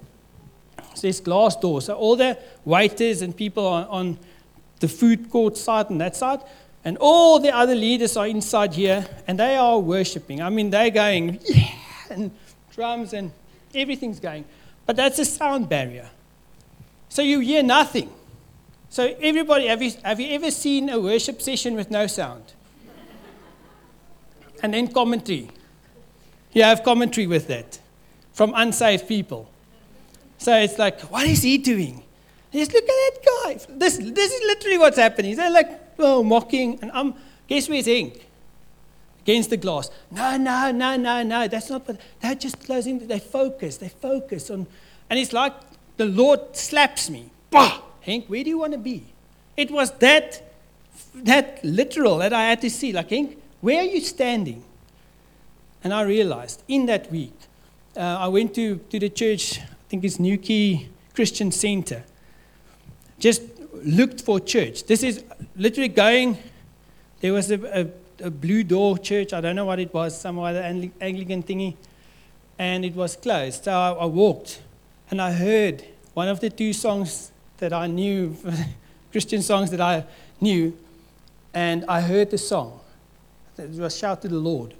[1.01, 1.81] This glass door.
[1.81, 4.17] So all the waiters and people on, on
[4.79, 6.39] the food court side and that side.
[6.85, 10.41] And all the other leaders are inside here and they are worshiping.
[10.41, 11.71] I mean, they're going, yeah,
[12.11, 12.31] and
[12.71, 13.31] drums and
[13.73, 14.45] everything's going.
[14.85, 16.07] But that's a sound barrier.
[17.09, 18.11] So you hear nothing.
[18.89, 22.53] So, everybody, have you, have you ever seen a worship session with no sound?
[24.63, 25.49] and then commentary.
[26.53, 27.79] You have commentary with that
[28.33, 29.49] from unsaved people.
[30.37, 32.03] So it's like, what is he doing?
[32.51, 33.59] Just look at that guy.
[33.69, 35.35] This, this is literally what's happening.
[35.35, 36.79] They're like, oh, mocking.
[36.81, 37.13] And I'm,
[37.47, 38.21] guess where's Henk?
[39.25, 39.89] against the glass.
[40.11, 41.47] No, no, no, no, no.
[41.47, 43.07] That's not what they're just closing.
[43.07, 43.77] They focus.
[43.77, 44.67] They focus on,
[45.09, 45.53] and it's like
[45.97, 47.31] the Lord slaps me.
[47.49, 47.81] Bah!
[48.05, 49.03] Henk, where do you want to be?
[49.57, 50.43] It was that
[51.15, 52.91] that literal that I had to see.
[52.93, 54.63] Like, Henk, where are you standing?
[55.83, 57.33] And I realized in that week,
[57.97, 62.03] uh, I went to, to the church, I think it's New Newquay Christian Center.
[63.17, 63.41] Just
[63.83, 64.85] looked for church.
[64.85, 65.23] This is
[65.55, 66.37] literally going,
[67.21, 70.39] there was a, a, a blue door church, I don't know what it was, some
[70.39, 71.75] other Anglican thingy,
[72.57, 73.65] and it was closed.
[73.65, 74.61] So I, I walked
[75.11, 75.83] and I heard
[76.13, 78.35] one of the two songs that I knew,
[79.11, 80.05] Christian songs that I
[80.41, 80.77] knew,
[81.53, 82.79] and I heard the song.
[83.57, 84.73] It was Shout to the Lord.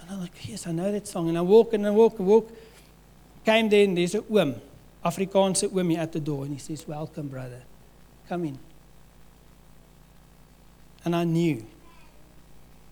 [0.00, 1.28] And I'm like, yes, I know that song.
[1.28, 2.50] And I walk and I walk and walk.
[3.44, 4.56] Came there and there's a oom,
[5.04, 6.44] Afrikaanse oomie at the door.
[6.44, 7.62] And he says, welcome, brother.
[8.28, 8.58] Come in.
[11.04, 11.64] And I knew.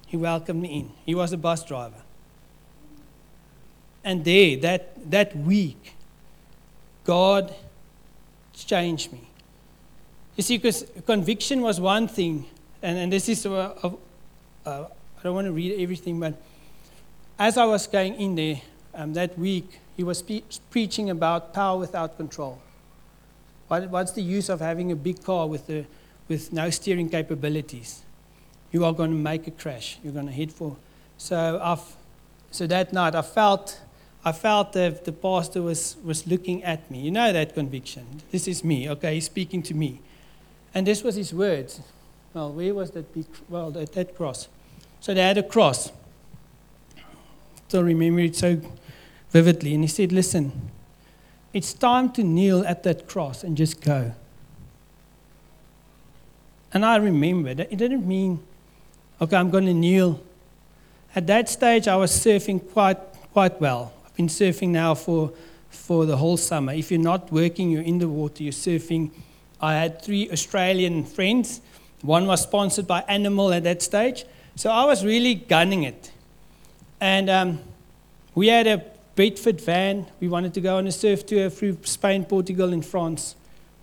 [0.06, 0.92] He welcomed me in.
[1.04, 2.02] He was a bus driver.
[4.04, 5.94] And there, that, that week,
[7.04, 7.52] God
[8.54, 9.28] changed me.
[10.36, 12.46] You see, because conviction was one thing,
[12.82, 13.72] and, and this is, I
[14.64, 16.34] don't want to read everything, but
[17.38, 18.60] as I was going in there
[18.94, 20.22] um, that week, he was
[20.70, 22.60] preaching about power without control.
[23.68, 25.84] What, what's the use of having a big car with, the,
[26.28, 28.02] with no steering capabilities?
[28.72, 29.98] You are going to make a crash.
[30.02, 30.76] You're going to hit for.
[31.18, 31.96] So, I've,
[32.50, 33.80] so that night, I felt,
[34.24, 37.00] I felt that the pastor was, was looking at me.
[37.00, 38.22] You know that conviction.
[38.30, 39.14] This is me, okay?
[39.14, 40.00] He's speaking to me.
[40.74, 41.80] And this was his words.
[42.34, 44.48] Well, where was that big, well, that, that cross?
[45.00, 45.90] So they had a cross.
[47.68, 48.60] Still remember it so
[49.30, 49.74] vividly.
[49.74, 50.70] And he said, Listen,
[51.52, 54.12] it's time to kneel at that cross and just go.
[56.72, 58.40] And I remember that it didn't mean,
[59.20, 60.20] okay, I'm going to kneel.
[61.14, 62.98] At that stage, I was surfing quite,
[63.32, 63.92] quite well.
[64.04, 65.32] I've been surfing now for,
[65.70, 66.72] for the whole summer.
[66.72, 69.10] If you're not working, you're in the water, you're surfing.
[69.60, 71.62] I had three Australian friends
[72.02, 74.24] one was sponsored by Animal at that stage.
[74.54, 76.12] So I was really gunning it.
[77.00, 77.60] And um,
[78.34, 78.84] we had a
[79.16, 80.06] Bedford van.
[80.20, 83.34] We wanted to go on a surf tour through Spain, Portugal, and France.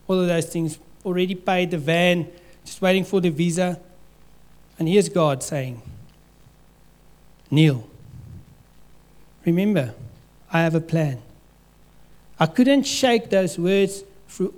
[0.08, 0.80] All of those things.
[1.04, 2.30] Already paid the van,
[2.64, 3.80] just waiting for the visa.
[4.80, 5.82] And here's God saying,
[7.52, 7.88] Kneel.
[9.46, 9.94] Remember,
[10.52, 11.22] I have a plan.
[12.40, 14.54] I couldn't shake those words through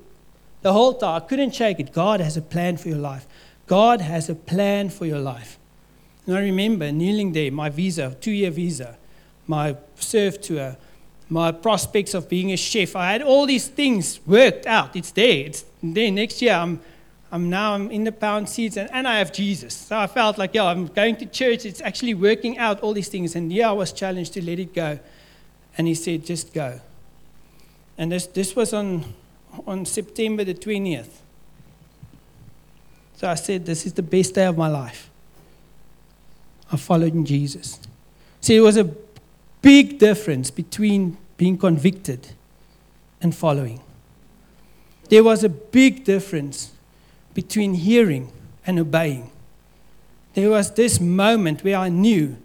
[0.62, 1.22] the whole time.
[1.22, 1.94] I couldn't shake it.
[1.94, 3.26] God has a plan for your life.
[3.68, 5.58] God has a plan for your life.
[6.26, 8.98] And I remember kneeling there, my visa, two year visa,
[9.48, 10.78] my surf tour,
[11.30, 12.96] my prospects of being a chef.
[12.96, 14.96] I had all these things worked out.
[14.96, 15.46] It's there.
[15.46, 16.12] It's there.
[16.12, 16.80] Next year, I'm,
[17.32, 19.76] I'm now I'm in the pound seats and, and I have Jesus.
[19.76, 21.66] So I felt like, yeah, I'm going to church.
[21.66, 23.36] It's actually working out all these things.
[23.36, 25.00] And yeah, I was challenged to let it go.
[25.78, 26.80] And he said, just go.
[27.98, 29.06] And this, this was on,
[29.66, 31.22] on September the 20th.
[33.18, 35.10] So I said, This is the best day of my life.
[36.72, 37.80] I followed in Jesus.
[38.42, 38.84] See, it was a
[39.66, 42.34] big difference between being convicted
[43.20, 43.82] and following.
[45.10, 46.72] There was a big difference
[47.34, 48.32] between hearing
[48.68, 49.32] and obeying.
[50.36, 52.38] There was this moment where I knew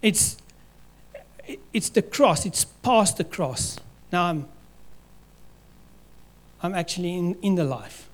[0.00, 0.38] it's,
[1.74, 3.78] it's the cross, it's past the cross.
[4.10, 4.48] Now I'm,
[6.62, 8.08] I'm actually in, in the life.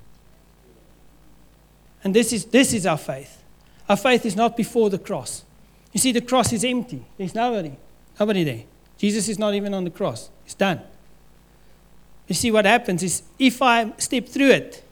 [2.03, 3.41] And this is, this is our faith.
[3.89, 5.45] Our faith is not before the cross.
[5.93, 7.05] You see, the cross is empty.
[7.19, 7.77] There's nobody.
[8.19, 8.63] Nobody there.
[8.97, 10.31] Jesus is not even on the cross.
[10.45, 10.81] It's done.
[12.27, 14.85] You see, what happens is if I step through it,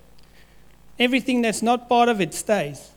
[0.98, 2.90] everything that's not part of it stays.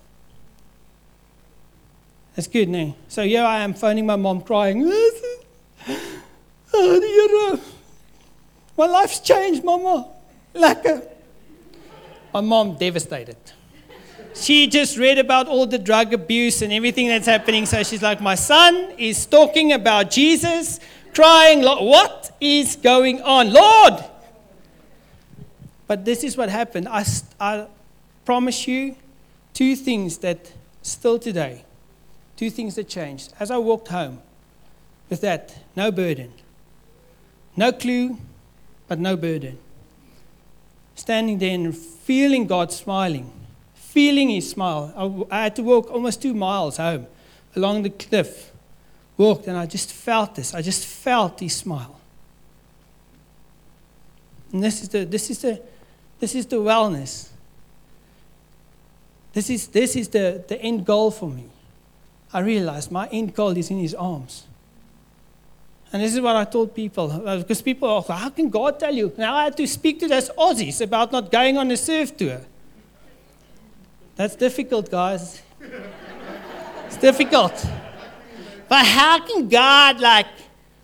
[2.35, 2.95] That's good, no?
[3.07, 4.83] So here I am phoning my mom crying.
[6.71, 7.59] Oh,
[8.77, 10.07] my life's changed, mama.
[10.53, 11.01] Lekker.
[11.01, 11.05] Uh,
[12.33, 13.37] my mom devastated
[14.35, 17.65] she just read about all the drug abuse and everything that's happening.
[17.65, 20.79] So she's like, My son is talking about Jesus,
[21.13, 23.51] crying, What is going on?
[23.51, 24.03] Lord!
[25.87, 26.87] But this is what happened.
[26.87, 27.03] I,
[27.39, 27.65] I
[28.23, 28.95] promise you
[29.53, 31.65] two things that still today,
[32.37, 33.33] two things that changed.
[33.39, 34.21] As I walked home
[35.09, 36.31] with that, no burden,
[37.57, 38.17] no clue,
[38.87, 39.57] but no burden.
[40.93, 43.31] Standing there and feeling God smiling
[43.91, 45.27] feeling his smile.
[45.31, 47.07] I, I had to walk almost two miles home
[47.55, 48.51] along the cliff.
[49.17, 50.53] Walked and I just felt this.
[50.53, 51.99] I just felt his smile.
[54.53, 55.61] And this is the, this is the,
[56.19, 57.29] this is the wellness.
[59.33, 61.45] This is, this is the, the end goal for me.
[62.31, 64.45] I realized my end goal is in his arms.
[65.91, 68.79] And this is what I told people, uh, because people are like, how can God
[68.79, 69.11] tell you?
[69.17, 72.41] Now I had to speak to those Aussies about not going on a surf tour.
[74.19, 75.41] That's difficult, guys.
[76.87, 77.65] it's difficult.
[78.67, 80.25] But how can God, like,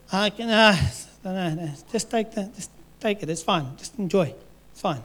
[0.09, 0.77] I can, uh,
[1.21, 4.33] no, no, just take that, just take it, it's fine, just enjoy,
[4.71, 5.03] it's fine.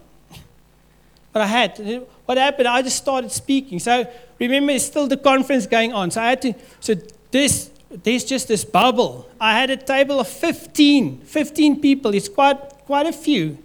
[1.33, 3.81] But I had, what happened, I just started speaking.
[3.81, 6.13] So remember, it's still the conference going on.
[6.13, 6.95] So I had to, so
[7.33, 9.29] this, there's just this bubble.
[9.41, 12.15] I had a table of 15, 15 people.
[12.15, 13.59] It's quite, quite a few.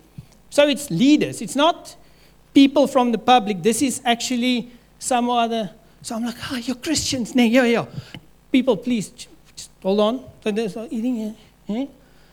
[0.50, 1.44] So it's leaders.
[1.44, 1.96] It's not
[2.56, 3.62] people from the public.
[3.62, 5.70] This is actually some other.
[6.02, 7.36] So I'm like, oh, you're Christians.
[7.36, 7.86] No, yeah, yeah.
[8.52, 10.26] People, please, just hold on.
[10.90, 11.36] Eating.
[11.68, 11.86] Eh?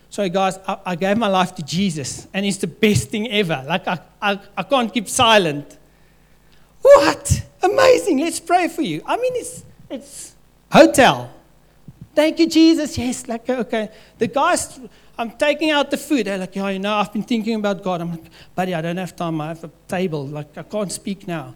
[0.08, 3.64] So, guys, I, I, gave my life to Jesus, and it's the best thing ever.
[3.66, 5.78] Like, I, I, I can't keep silent.
[6.82, 7.42] What?
[7.62, 8.18] Amazing.
[8.18, 9.02] Let's pray for you.
[9.06, 10.34] I mean, it's, it's
[10.70, 11.30] hotel.
[12.14, 12.98] Thank you, Jesus.
[12.98, 13.88] Yes, like, okay.
[14.18, 14.78] The guys,
[15.18, 16.26] I'm taking out the food.
[16.26, 18.00] They're like, yeah, you know, I've been thinking about God.
[18.00, 19.40] I'm like, buddy, I don't have time.
[19.40, 20.26] I have a table.
[20.26, 21.54] Like, I can't speak now.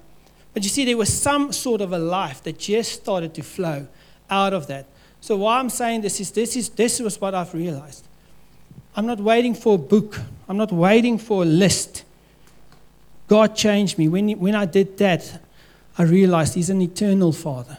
[0.52, 3.86] But you see, there was some sort of a life that just started to flow
[4.30, 4.86] out of that.
[5.20, 8.06] So why I'm saying this is this is this was what I've realized.
[8.94, 10.20] I'm not waiting for a book.
[10.48, 12.04] I'm not waiting for a list.
[13.28, 14.08] God changed me.
[14.08, 15.42] When, when I did that,
[15.98, 17.78] I realized He's an eternal Father.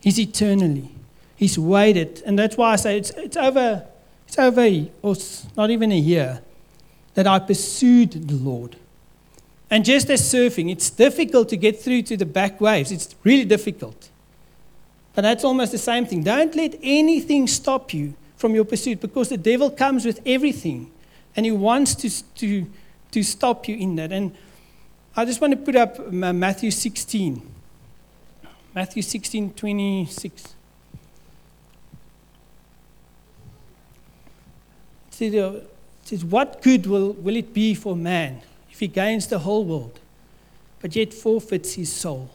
[0.00, 0.90] He's eternally.
[1.36, 2.22] He's waited.
[2.26, 3.86] And that's why I say it's, it's over,
[4.28, 4.68] it's over,
[5.00, 5.16] or
[5.56, 6.42] not even a year,
[7.14, 8.76] that I pursued the Lord.
[9.70, 12.92] And just as surfing, it's difficult to get through to the back waves.
[12.92, 14.10] It's really difficult.
[15.14, 16.22] But that's almost the same thing.
[16.22, 20.90] Don't let anything stop you from your pursuit because the devil comes with everything
[21.34, 22.70] and he wants to, to,
[23.10, 24.12] to stop you in that.
[24.12, 24.34] And
[25.16, 27.42] I just want to put up uh, Matthew 16.
[28.74, 30.54] Matthew 16, 26.
[35.20, 35.68] It
[36.04, 39.98] says, What good will, will it be for man if he gains the whole world,
[40.80, 42.30] but yet forfeits his soul?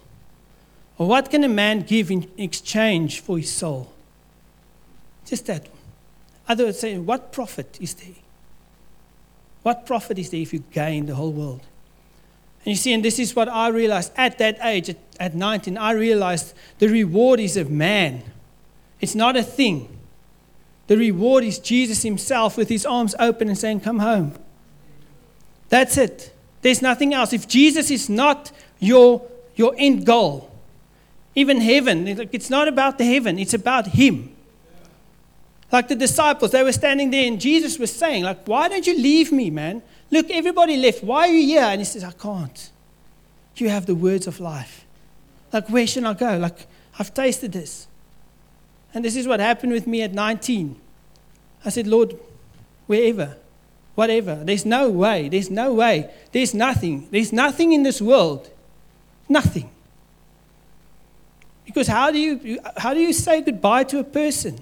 [0.98, 3.92] Or what can a man give in exchange for his soul?
[5.26, 5.68] Just that
[6.48, 8.16] other words, saying, what profit is there?
[9.64, 11.62] What profit is there if you gain the whole world?
[12.66, 15.78] And you see, and this is what I realized at that age, at, at 19,
[15.78, 18.24] I realized the reward is of man.
[19.00, 19.90] It's not a thing.
[20.88, 24.34] The reward is Jesus himself with his arms open and saying, Come home.
[25.70, 26.34] That's it.
[26.62, 27.34] There's nothing else.
[27.34, 30.52] If Jesus is not your, your end goal,
[31.36, 34.34] even heaven, it's not about the heaven, it's about him.
[35.72, 38.96] Like the disciples, they were standing there and Jesus was saying, like, why don't you
[38.96, 39.82] leave me, man?
[40.12, 41.04] Look, everybody left.
[41.04, 41.64] Why are you here?
[41.64, 42.70] And he says, I can't.
[43.56, 44.86] You have the words of life.
[45.52, 46.38] Like, where should I go?
[46.38, 46.68] Like,
[47.00, 47.88] I've tasted this.
[48.94, 50.80] And this is what happened with me at 19.
[51.66, 52.18] I said, Lord,
[52.88, 53.38] wherever,
[53.96, 54.36] whatever.
[54.44, 55.30] There's no way.
[55.30, 56.12] There's no way.
[56.32, 57.08] There's nothing.
[57.10, 58.50] There's nothing in this world.
[59.28, 59.70] Nothing.
[61.66, 64.60] Because how do you, how do you say goodbye to a person?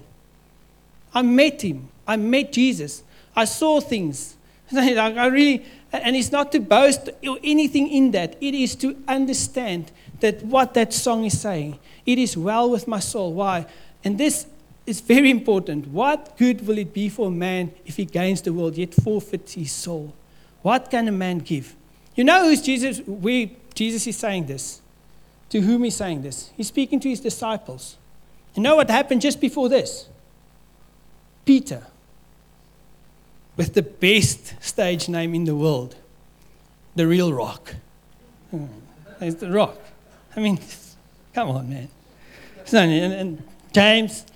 [1.12, 1.88] I met him.
[2.06, 3.02] I met Jesus.
[3.34, 4.36] I saw things.
[4.72, 8.36] I really, and it's not to boast or anything in that.
[8.40, 9.90] It is to understand
[10.20, 11.78] that what that song is saying.
[12.06, 13.34] It is well with my soul.
[13.34, 13.66] Why?
[14.04, 14.46] And this
[14.86, 15.88] is very important.
[15.88, 19.54] What good will it be for a man if he gains the world yet forfeits
[19.54, 20.14] his soul?
[20.62, 21.74] What can a man give?
[22.14, 23.00] You know who's Jesus?
[23.06, 24.80] We, Jesus is saying this.
[25.50, 26.50] To whom he's saying this?
[26.56, 27.96] He's speaking to his disciples.
[28.54, 30.08] You know what happened just before this?
[31.44, 31.86] Peter,
[33.56, 35.96] with the best stage name in the world,
[36.94, 37.74] the real rock.
[38.50, 38.66] Hmm.
[39.20, 39.78] It's the rock.
[40.36, 40.58] I mean,
[41.34, 41.88] come on, man.
[42.72, 44.26] And, and James,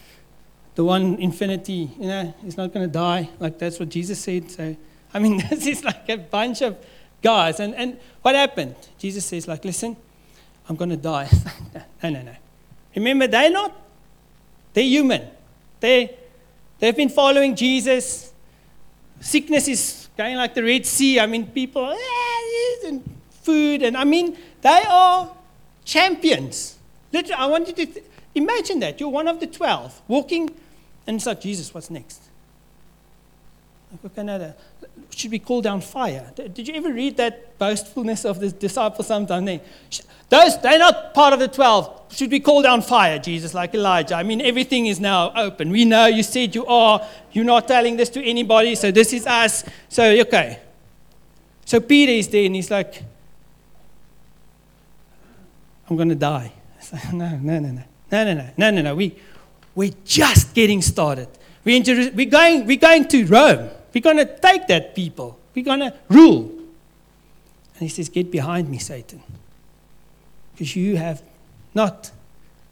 [0.75, 3.29] the one infinity, you know, he's not going to die.
[3.38, 4.51] Like that's what Jesus said.
[4.51, 4.77] So,
[5.12, 6.77] I mean, this is like a bunch of
[7.22, 7.61] guys.
[7.61, 8.75] And, and what happened?
[8.99, 9.96] Jesus says, like, listen,
[10.68, 11.29] I'm going to die.
[12.03, 12.37] no, no, no.
[12.94, 13.72] Remember, they're not,
[14.72, 15.28] they're human.
[15.80, 16.09] They're
[16.78, 18.32] They've been following Jesus.
[19.20, 21.20] Sickness is going like the Red Sea.
[21.20, 23.03] I mean, people, eh, and
[23.43, 25.30] food, and I mean, they are
[25.84, 26.76] champions.
[27.12, 28.05] Literally, I want you to th-
[28.37, 29.01] imagine that.
[29.01, 30.51] You're one of the 12 walking,
[31.07, 32.22] and it's like, Jesus, what's next?
[35.11, 36.30] Should we call down fire?
[36.34, 39.45] Did you ever read that boastfulness of the disciples sometime?
[40.28, 42.14] Those, they're not part of the 12.
[42.14, 44.16] Should we call down fire, Jesus, like Elijah?
[44.16, 45.70] I mean, everything is now open.
[45.70, 47.07] We know you said you are.
[47.32, 49.64] You're not telling this to anybody, so this is us.
[49.89, 50.61] So, okay.
[51.64, 53.03] So Peter is there and he's like,
[55.89, 56.53] I'm going to die.
[56.93, 57.82] Like, no, no, no, no.
[58.11, 58.94] No, no, no, no, no, no.
[58.94, 59.16] We,
[59.74, 61.28] we're just getting started.
[61.64, 61.82] We're,
[62.14, 63.70] we're, going, we're going to Rome.
[63.92, 65.38] We're going to take that people.
[65.54, 66.52] We're going to rule.
[67.74, 69.22] And he says, Get behind me, Satan.
[70.52, 71.22] Because you have
[71.74, 72.11] not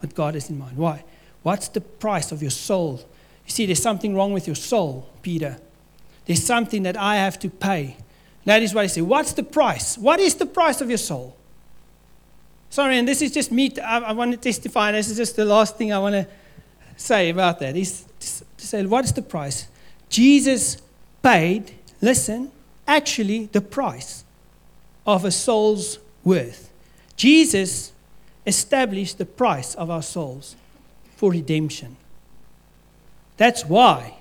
[0.01, 0.76] what God has in mind.
[0.76, 1.05] Why?
[1.43, 3.05] What's the price of your soul?
[3.47, 5.59] You see, there's something wrong with your soul, Peter.
[6.24, 7.97] There's something that I have to pay.
[8.47, 9.03] That is what I say.
[9.03, 9.99] What's the price?
[9.99, 11.37] What is the price of your soul?
[12.75, 13.72] Sorry, and this is just me.
[13.79, 14.91] I, I want to testify.
[14.91, 16.27] This is just the last thing I want to
[16.97, 17.77] say about that.
[17.77, 19.68] Is to say, what is the price?
[20.09, 20.79] Jesus
[21.22, 21.70] paid,
[22.01, 22.51] listen,
[22.85, 24.25] actually the price
[25.07, 26.68] of a soul's worth.
[27.14, 27.93] Jesus
[28.45, 30.57] established the price of our souls
[31.14, 31.97] for redemption.
[33.37, 34.16] That's why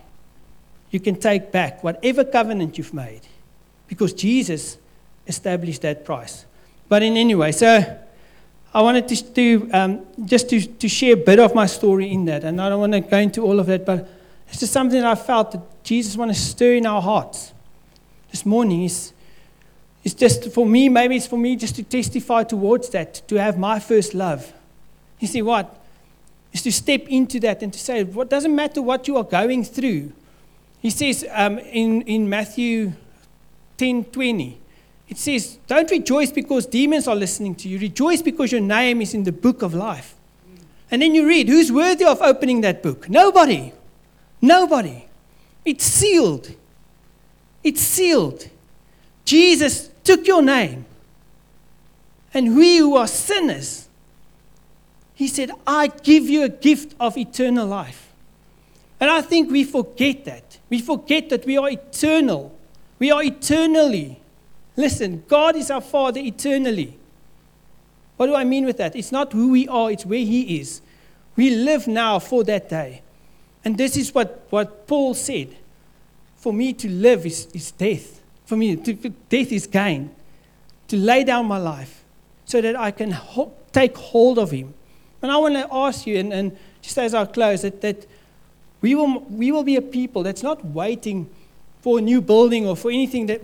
[0.92, 3.22] you can take back whatever covenant you've made
[3.88, 4.78] because Jesus
[5.26, 6.46] established that price.
[6.88, 7.98] But in any way, so
[8.74, 12.44] I wanted to, um, just to, to share a bit of my story in that,
[12.44, 14.10] and I don't want to go into all of that, but
[14.48, 17.54] it's just something that I felt that Jesus wants to stir in our hearts.
[18.32, 19.14] This morning is
[20.04, 23.58] it's just for me, maybe it's for me just to testify towards that, to have
[23.58, 24.52] my first love.
[25.20, 25.80] You see what?
[26.52, 29.64] Is to step into that and to say, what doesn't matter what you are going
[29.64, 30.12] through.
[30.82, 32.94] He says um, in, in Matthew
[33.78, 34.60] 10 20,
[35.08, 37.80] it says, Don't rejoice because demons are listening to you.
[37.80, 40.16] Rejoice because your name is in the book of life.
[40.90, 43.10] And then you read, Who's worthy of opening that book?
[43.10, 43.74] Nobody.
[44.42, 45.06] Nobody.
[45.66, 46.56] It's sealed.
[47.64, 48.50] It's sealed.
[49.26, 50.86] Jesus took your name.
[52.34, 53.88] And we who are sinners,
[55.14, 58.12] he said, I give you a gift of eternal life.
[59.00, 60.58] And I think we forget that.
[60.70, 62.58] We forget that we are eternal.
[63.00, 64.20] We are eternally.
[64.76, 66.98] Listen, God is our Father eternally.
[68.18, 68.96] What do I mean with that?
[68.96, 70.82] It's not who we are, it's where He is.
[71.36, 73.02] We live now for that day.
[73.66, 75.56] And this is what, what Paul said.
[76.38, 78.22] For me to live is, is death.
[78.46, 80.14] For me, to, death is gain.
[80.90, 82.04] To lay down my life
[82.46, 84.74] so that I can ho- take hold of Him.
[85.22, 88.06] And I want to ask you, and, and just as I close, that, that
[88.82, 91.30] we, will, we will be a people that's not waiting
[91.82, 93.42] for a new building or for anything that,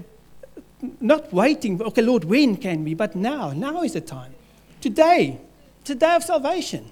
[1.02, 2.94] not waiting, okay, Lord, when can we?
[2.94, 4.34] But now, now is the time.
[4.82, 5.40] Today,
[5.82, 6.90] it's a day of salvation.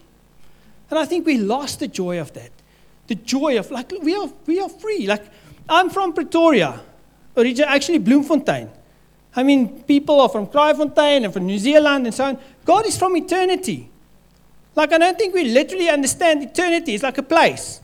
[0.89, 2.51] And I think we lost the joy of that.
[3.07, 5.07] The joy of, like, we are, we are free.
[5.07, 5.25] Like,
[5.69, 6.81] I'm from Pretoria
[7.35, 8.69] origin, actually Bloemfontein.
[9.35, 12.39] I mean, people are from Kraaifontein and from New Zealand and so on.
[12.65, 13.89] God is from eternity.
[14.75, 16.95] Like, I don't think we literally understand eternity.
[16.95, 17.81] It's like a place.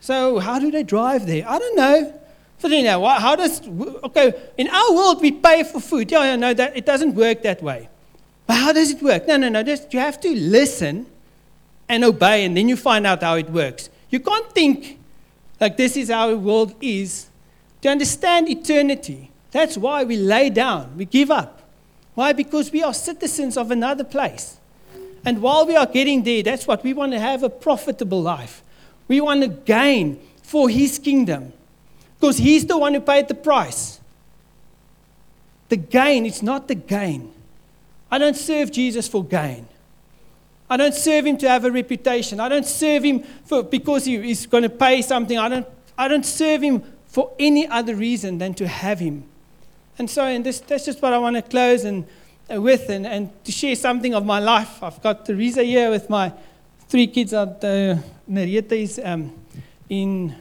[0.00, 1.48] So, how do they drive there?
[1.48, 2.20] I don't know.
[2.64, 3.60] You know, how does,
[4.04, 6.10] okay, in our world we pay for food.
[6.10, 7.88] Yeah, yeah, no, that, it doesn't work that way.
[8.46, 9.26] But how does it work?
[9.26, 9.62] No, no, no.
[9.62, 11.06] Just, you have to listen
[11.88, 13.90] and obey, and then you find out how it works.
[14.10, 14.98] You can't think
[15.60, 17.26] like this is how the world is
[17.82, 19.30] to understand eternity.
[19.50, 21.62] That's why we lay down, we give up.
[22.14, 22.32] Why?
[22.32, 24.58] Because we are citizens of another place.
[25.24, 28.62] And while we are getting there, that's what we want to have a profitable life.
[29.08, 31.52] We want to gain for His kingdom.
[32.24, 34.00] Because He's the one who paid the price.
[35.68, 37.30] The gain, it's not the gain.
[38.10, 39.68] I don't serve Jesus for gain.
[40.70, 42.40] I don't serve him to have a reputation.
[42.40, 45.36] I don't serve him for, because he is going to pay something.
[45.36, 45.66] I don't,
[45.98, 49.24] I don't serve him for any other reason than to have him.
[49.98, 52.06] And so, and this, that's just what I want to close and,
[52.50, 54.82] uh, with and, and to share something of my life.
[54.82, 56.32] I've got Teresa here with my
[56.88, 59.30] three kids at uh, is um,
[59.90, 60.34] in,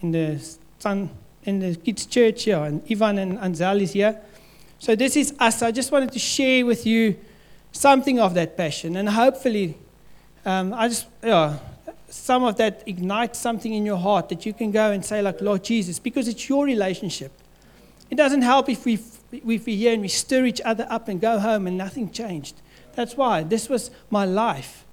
[0.00, 0.44] in, the
[0.80, 1.10] son,
[1.48, 4.20] in the kids' church here, and Ivan and Anzel is here.
[4.78, 5.62] So this is us.
[5.62, 7.16] I just wanted to share with you
[7.72, 9.76] something of that passion, and hopefully,
[10.44, 11.58] um, I just yeah,
[12.10, 15.40] some of that ignites something in your heart that you can go and say, like,
[15.40, 17.32] Lord Jesus, because it's your relationship.
[18.10, 18.94] It doesn't help if we,
[19.32, 22.56] if we're here and we stir each other up and go home and nothing changed.
[22.94, 24.84] That's why this was my life.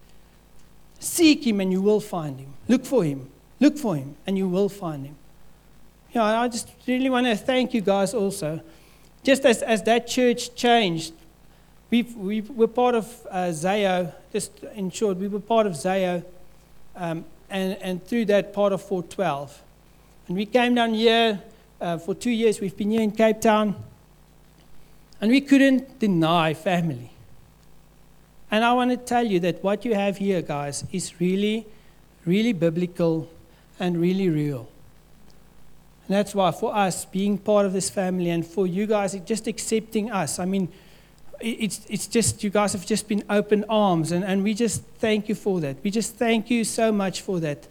[1.00, 2.54] Seek him and you will find him.
[2.68, 3.30] Look for him.
[3.60, 5.16] Look for him and you will find him.
[6.16, 8.62] You know, I just really want to thank you guys also.
[9.22, 11.12] Just as, as that church changed,
[11.92, 16.24] we we were part of uh, Zayo, just in short, we were part of Zayo
[16.96, 19.62] um, and, and through that part of 412.
[20.30, 21.42] And we came down here
[21.82, 22.62] uh, for two years.
[22.62, 23.76] We've been here in Cape Town.
[25.20, 27.12] And we couldn't deny family.
[28.50, 31.68] And I want to tell you that what you have here, guys, is really,
[32.26, 33.28] really biblical
[33.82, 34.70] and really real.
[36.08, 39.48] And that's why, for us, being part of this family and for you guys just
[39.48, 40.70] accepting us, I mean,
[41.40, 45.28] it's, it's just, you guys have just been open arms, and, and we just thank
[45.28, 45.78] you for that.
[45.84, 47.68] We just thank you so much for that,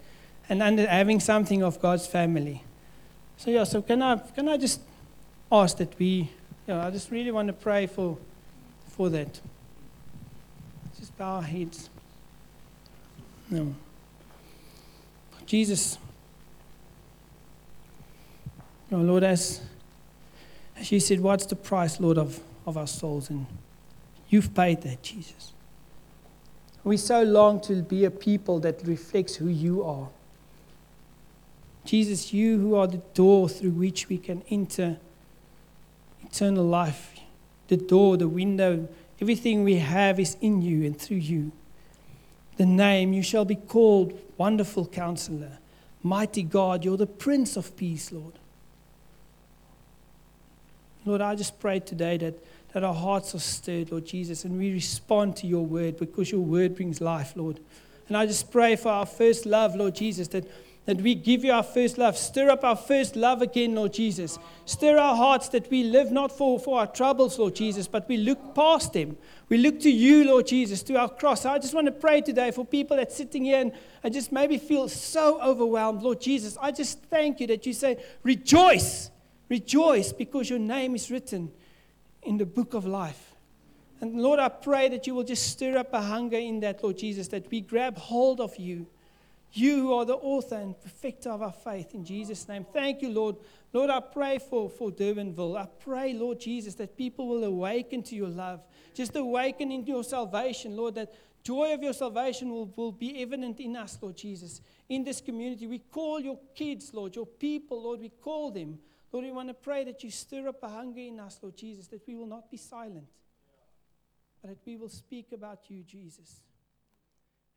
[0.49, 2.63] and under having something of God's family.
[3.37, 4.81] So, yeah, so can I, can I just
[5.51, 6.31] ask that we,
[6.67, 8.19] yeah, I just really want to pray for,
[8.89, 9.41] for that.
[10.99, 11.89] Just bow our heads.
[13.51, 13.75] No.
[15.47, 15.99] Jesus,
[18.95, 19.61] oh Lord, as,
[20.77, 23.31] as you said, what's the price, Lord, of, of our souls?
[23.31, 23.47] And
[24.29, 25.53] you've paid that, Jesus.
[26.85, 30.09] We so long to be a people that reflects who you are.
[31.85, 34.99] Jesus, you who are the door through which we can enter
[36.23, 37.15] eternal life,
[37.69, 38.89] the door, the window,
[39.21, 41.53] everything we have is in you and through you.
[42.57, 45.59] The name, you shall be called Wonderful Counselor,
[46.03, 48.35] Mighty God, you're the Prince of Peace, Lord.
[51.05, 52.35] Lord, I just pray today that,
[52.73, 56.41] that our hearts are stirred, Lord Jesus, and we respond to your word because your
[56.41, 57.61] word brings life, Lord.
[58.09, 60.47] And I just pray for our first love, Lord Jesus, that
[60.87, 62.17] that we give you our first love.
[62.17, 64.39] Stir up our first love again, Lord Jesus.
[64.67, 68.19] Stir our hearts that we live not for, for our troubles, Lord Jesus, but we
[68.19, 69.17] look past them.
[69.49, 71.47] We look to you, Lord Jesus, to our cross.
[71.47, 74.59] I just want to pray today for people that sitting here and, and just maybe
[74.59, 76.03] feel so overwhelmed.
[76.03, 79.11] Lord Jesus, I just thank you that you say, rejoice,
[79.49, 81.53] rejoice, because your name is written
[82.23, 83.35] in the book of life.
[84.01, 86.99] And Lord, I pray that you will just stir up a hunger in that, Lord
[86.99, 88.87] Jesus, that we grab hold of you
[89.57, 92.67] you who are the author and perfecter of our faith in Jesus' name.
[92.73, 93.37] Thank you, Lord.
[93.73, 95.57] Lord, I pray for, for Durbanville.
[95.57, 98.61] I pray, Lord Jesus, that people will awaken to your love.
[98.95, 101.15] Just awaken into your salvation, Lord, that
[101.45, 104.61] joy of your salvation will, will be evident in us, Lord Jesus.
[104.89, 108.79] In this community, we call your kids, Lord, your people, Lord, we call them.
[109.15, 111.87] Lord, we want to pray that you stir up a hunger in us, Lord Jesus,
[111.87, 113.07] that we will not be silent,
[114.43, 116.41] but that we will speak about you, Jesus.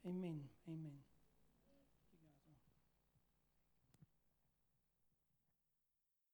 [0.08, 0.40] Amen.
[0.70, 1.07] Amen.